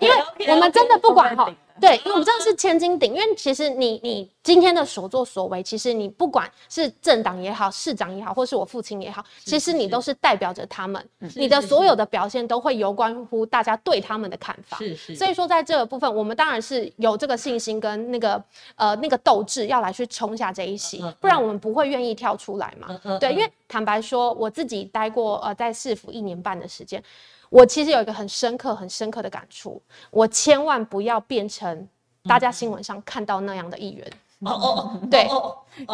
[0.00, 1.52] 因为我们真的不管哈。
[1.80, 11.02] 对，因为我们真的是千斤顶，因为其实你你今天的所作所为，其实你不管是政党也好，市长也好，或是我父亲也好，其实你都是代表着他们，
[11.34, 14.76] 你的所有的表现都会有关乎大家对他们的看法。
[14.78, 15.16] 是是。
[15.16, 18.42] 所以说，在这个部分，我们当然是有这个信心跟那个
[18.76, 23.18] 呃那个斗志，要来去冲下这一席，不然我们不会愿意跳出来嘛。
[23.18, 27.02] 对，因为坦白说，我自己待过呃在市府一年半的时间。
[27.50, 31.86] 我其实有一个很深刻、很深刻的感触，我千万不要变成
[32.24, 34.10] 大家新闻上看到那样的议员。
[34.40, 35.28] 哦哦哦，对，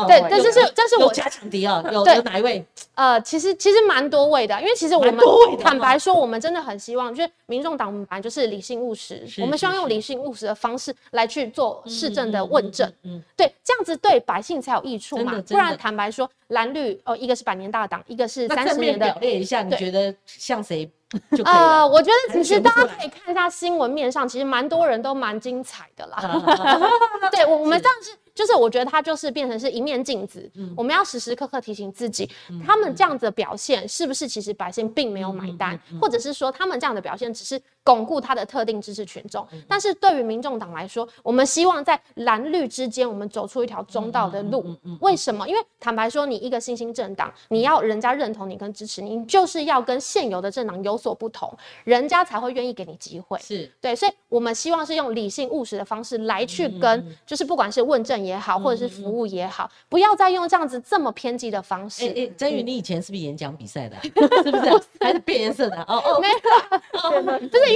[0.06, 2.64] 对，但是是但是我加强敌啊，有有哪一位？
[2.94, 5.18] 呃，其实其实蛮多位的，因为其实我们
[5.60, 20.90] 坦白说，我们真的很希望，就是民众党本来就是理性务实，我们希望用理性务实的方式来去做市政的问政，嗯，对，这样子对百姓才有益处嘛，不然坦白说，蓝绿哦，一个是百年大党，一个是三十年的，表列一下，你觉得像谁？
[21.44, 26.18] 呃，我觉得其实大家可以看一下新闻面上，其实蛮多人都蛮精彩的啦。
[27.30, 32.28] 对，我我们这样是，就是我觉得他就是变成是一面镜子，我们要时时刻刻提醒自己，
[32.66, 39.46] 他们这样子的表现是不是其实百姓并没有买单，或者是说他们这样的表现只是巩固他的特定支持群众。
[39.68, 44.74] 但是对于民众党来说，我们希望在蓝绿之间，我们走出一条中道的路。
[45.00, 45.46] 为什么？
[45.46, 50.86] 因为坦白说，你一个新兴政党，你要人家认同你跟支持你，就是要跟现有的政党有。
[50.86, 51.52] 有所不同，
[51.84, 53.36] 人家才会愿意给你机会。
[53.40, 59.55] 是对，所以我们希望是用理性务实的方式来去跟，就是不管是问政也好，或者是服务也好，
[59.88, 62.08] 不要再用这样子这么偏激的方式。
[62.08, 63.96] 哎，曾宇，你以前是不是演讲比赛的？
[64.42, 64.82] 是不是？
[65.00, 65.80] 还是变颜色的？
[65.82, 67.72] 哦哦，没有，不是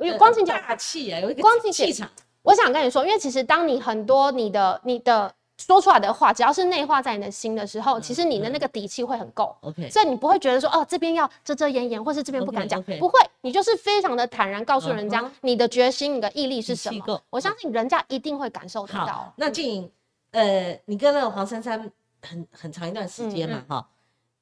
[0.00, 2.08] 因为光景大气啊，有一个光景气场。
[2.42, 5.32] 我想跟你说，因为其实当你很多你的你的。
[5.58, 9.56] 说出来的话，只要是内化在你的心的时候，其实你的那个底气会很够。
[9.62, 17.18] OK，所以你不会觉得说，哦，这边要遮遮掩掩，或是这边不敢讲，不会，你就是非常的坦然告诉人家你的决心、你的毅力是什么。
[17.30, 19.32] 我相信人家一定会感受得到。
[19.36, 19.90] 那静颖，
[20.32, 21.90] 呃，你跟那个黄珊珊
[22.22, 23.88] 很很长一段时间嘛，哈，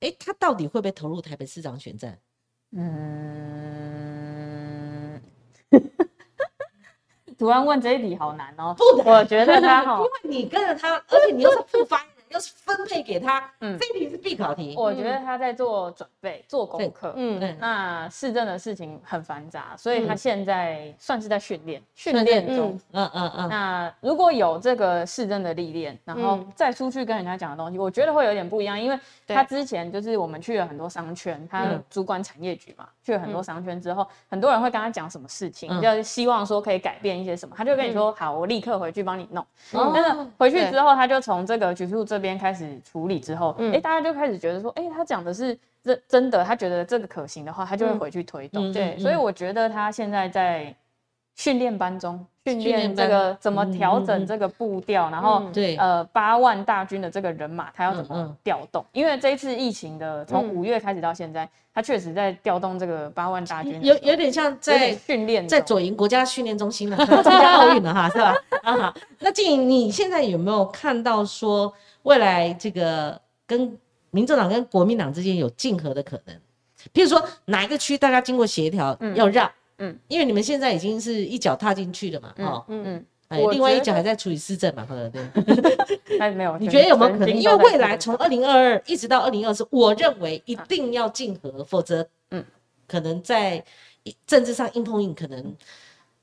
[0.01, 2.18] 哎，他到底会不会投入台北市长选战？
[2.72, 3.22] 嗯。
[7.37, 14.74] 突然问这一题好难哦，不的，我觉得他好，因为你跟着他，而且你又是副发言人，又是分配给他，嗯，这题是必考题。
[14.76, 23.49] 我觉得他在做准备、做功课，嗯，那市政的事情很繁杂，所以他现在算是在训练，训练中，嗯嗯嗯。
[23.49, 37.24] 那如果有这个市政的历练，然后再出去跟人家讲的东西，我觉得会有点不一样，因为他之前就是我们去了很多商圈，他主管产业局嘛，去了很多商圈之后，很多人会跟他讲什么事情，就希望说可以改变一。
[37.24, 39.43] 些什么，他就跟你说好，我立刻回去帮你弄。
[39.72, 48.72] 但是回去之后，他就从这个局处这边开始处理之后，哎，大家就开始觉得说，哎，他讲的是真真的，他觉得这个可行的话，他就会回去推动。
[48.72, 50.74] 对，所以我觉得他现在在
[51.34, 52.24] 训练班中。
[52.46, 58.84] 训练这个怎么调整这个步调，然后对呃八万大军的这个人马，他要怎么调动？
[58.92, 68.34] 因为这一次疫情的从五月开始到现在，他确实在调动这个八万大军，有有点像在训练，在左营国家训练中心了， 参加奥运了哈，是吧？
[68.62, 71.72] 啊好，那静颖，你现在有没有看到说
[72.05, 73.78] 未来这个跟
[74.11, 76.34] 民主党跟国民党之间有竞合的可能？
[76.94, 79.50] 譬如说哪一个区大家经过协调要让？
[79.78, 82.84] 嗯，因为你们现在已经是一脚踏进去了嘛，哦，嗯。
[82.86, 86.18] 嗯，哎，另外一脚还在处理市政嘛，对不对？
[86.18, 87.34] 还 没有， 你觉得有没有可能？
[87.34, 92.44] 因为未来从二零二二一直到二零二四，我认为一定要竞合，否则，嗯，
[92.86, 93.64] 可能在
[94.26, 95.57] 政治上硬碰硬，可能，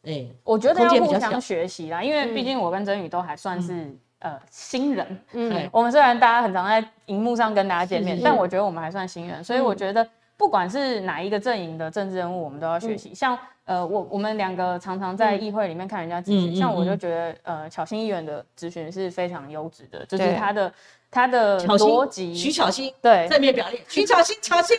[0.03, 10.07] 哎，我觉得要互相学习啦，因为毕竟我跟曾宇都还算是呃新人，嗯，我们虽然大家很常在荧幕上跟大家见面，但我觉得我们还算新人，所以我觉得。
[10.38, 13.13] 不管是哪一个阵营的政治人物，我们都要学习。
[13.13, 20.74] 像呃，我我们两个常常在议会里面看人家咨询，像我就觉得呃，巧心议员的咨询是非常优质的，就是他的
[21.11, 22.34] 他的逻辑。
[22.34, 24.76] 徐巧心对正面表列，徐巧心巧心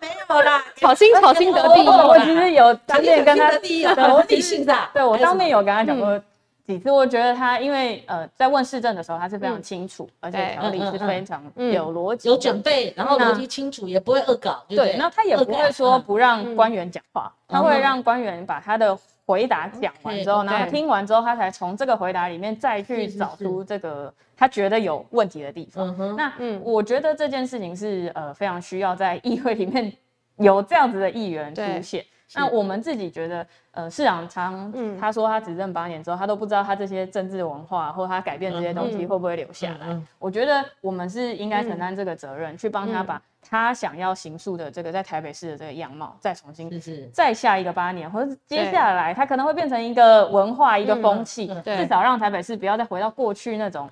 [0.00, 1.88] 没有啦， 巧心巧心得第一。
[1.88, 4.72] 我其实有当面跟他得第一，我理性的。
[4.94, 6.22] 对我当面有跟他讲过。
[6.66, 14.64] 几次，我觉得他因为呃，在问市政的时候，他是非常清楚，而且条理是非常有逻辑、有准备，然后逻辑清楚，也不会恶搞。
[14.68, 26.16] 对，那他也不会说不让官员讲话，他会让官员把他的回答讲完之后，然后听完之后，他才从这个回答里面再去找出这个他觉得有问题的地方。
[26.16, 29.92] 那嗯，我觉得这件事情是呃非常需要在议会里面
[30.38, 32.04] 有这样子的议员出现。
[32.34, 39.96] 那我们自己觉得，呃，市长常他说他执政八年之后，他都不知道他这些政治文化或他改变这些东西会不会留下来。
[40.18, 46.68] 我觉得我们是应该承担这个责任，去帮他把他想要行塑的这个在台北市的这个样貌再重新，
[47.12, 53.88] 再下一个八年，或者接下来他可能会变成一个文化、一个风气，至少让台北市不要再回到过去那种。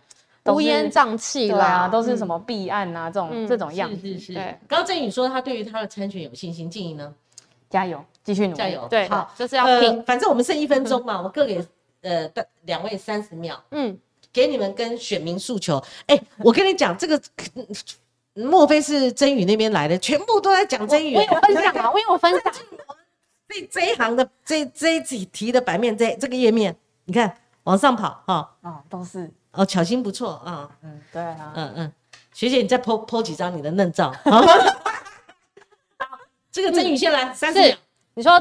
[0.52, 3.08] 乌烟瘴气啦，都是什么弊案啊？
[3.08, 3.96] 这种这种样子。
[3.96, 4.34] 是是是。
[4.34, 7.14] 对，刚刚郑宇说他对于他的参选有信心，静怡呢？
[7.70, 8.58] 加油，继续努力。
[8.58, 8.88] 加油。
[8.88, 10.02] 对，好，就是要拼。
[10.04, 11.64] 反正我们剩一分钟嘛， 我各给
[12.00, 12.28] 呃
[12.62, 13.62] 两位三十秒。
[13.70, 13.96] 嗯，
[14.32, 15.80] 给你们跟选民诉求。
[16.06, 17.20] 哎，我跟你讲，这个
[18.34, 19.96] 莫非是真宇那边来的？
[19.98, 21.14] 全部都在讲真宇。
[21.14, 22.52] 我有分享啊， 我有分享。
[23.46, 28.50] 这这一行的这这一题题的版面，这这个页面，你看往上跑哈。
[28.62, 29.30] 哦，都是。
[29.52, 30.68] 哦，巧心不错啊。
[30.82, 31.52] 嗯，对啊。
[31.54, 31.92] 嗯嗯，
[32.32, 34.12] 学姐，你再 po po 几张你的嫩照。
[34.24, 34.42] 好，
[36.50, 37.76] 这个曾宇先来三十秒。
[38.14, 38.32] 你说，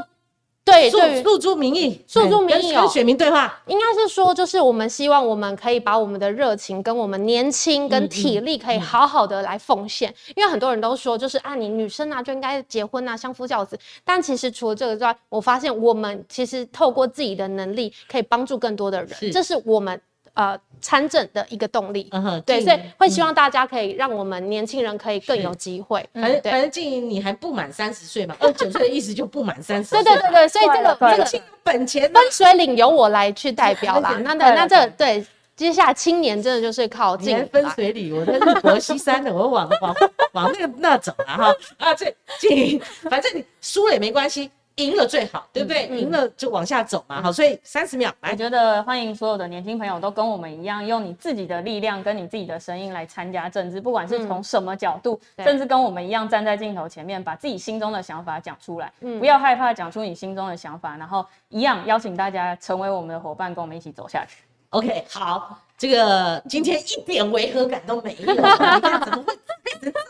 [0.65, 3.61] 对，诉诉诸民意，诉诸民意，跟选民对话。
[3.67, 10.13] 应该是说，就是我们希望我们可以把我们的热情跟我们年轻跟体力可以好好的来奉献。
[10.35, 13.77] 因为很多人都说，就是啊，你女生啊就应该结婚啊，相夫教子。
[14.05, 19.31] 但其实除了这个之外，我发现我们其实透过自己的能力，可以帮助更多的人。
[19.31, 19.99] 这是我们。
[20.35, 22.09] 呃，参政的一个动力，
[22.43, 26.03] 对，所以会希望大家可以让我们年轻人可以更有机会。
[26.11, 29.91] 反正反正静怡你还不满三十岁嘛， 二十九岁的意思就不满三十。
[29.91, 34.19] 对对对对，所以这个这个本钱分水岭由我来去代表啦。
[34.23, 35.23] 那那那这对
[35.55, 39.95] 接下来青年真的就是靠静分水岭，我在日薄西山的，我往往
[40.31, 44.49] 往那个那走了哈啊，这静怡，反正你输了也没关系。
[44.77, 45.87] 赢了最好，对不对？
[45.87, 47.21] 赢了就往下走嘛。
[47.21, 58.91] 好，所以三十秒，我觉得欢迎所有的年轻朋友都跟我们一样，用你自己的力量跟你自己的声音来参加政治，不管是从什么角度，甚至跟我们一样站在镜头前面，把自己心中的想法讲出来。
[59.01, 64.37] 嗯，不要害怕讲出你心中的想法，然后一样邀请大家成为我们的伙伴，跟我们一起走下去。
[64.69, 70.05] OK，好，这个今天一点违和感都没有，怎么会变成这样？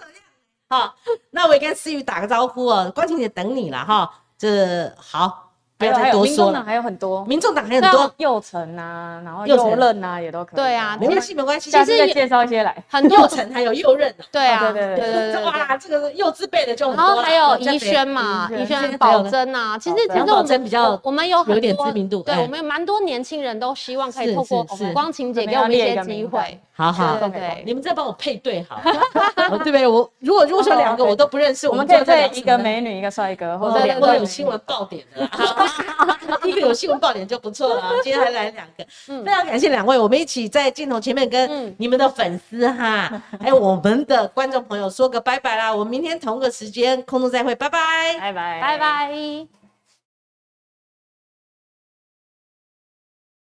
[0.70, 0.96] 好，
[1.32, 4.10] 那我也跟思雨打个招呼哦，光晴姐等你了哈。
[4.44, 5.43] 这好。
[5.84, 8.14] 不要再多说了，还有很多，民众党还有很多。
[8.18, 10.56] 右城啊，然后右任啊，也都可以。
[10.56, 11.70] 对啊，没关系，没关系。
[11.70, 14.14] 下次再介绍一些来，很右城还有右任。
[14.32, 17.06] 对啊，对对对 哇，这个幼稚辈的就很多。
[17.06, 22.22] 然后还有宜轩嘛，宜轩保真啊，其实其实我们比较，我们有有点知名度。
[22.24, 26.60] 对，我们有蛮多年轻人都希望可以透过光情节给我们一些机会。
[26.76, 28.82] 好好，对，你们再帮我配对好，
[29.64, 29.86] 对不对？
[29.86, 34.14] 我如果如果说两个我都不认识，我们可以配一个美女一个帅哥，或者两个。
[34.14, 35.28] 有新闻爆点的。
[36.46, 38.86] 一个有新闻爆点就不错了， 今天还来两个，
[39.24, 49.63] 非常感谢两位，我们一起在镜头前面跟你们的粉丝哈，还 有我们的观众朋友说个拜拜啦，我们明天同个时间空中再会，拜拜，拜拜，拜拜。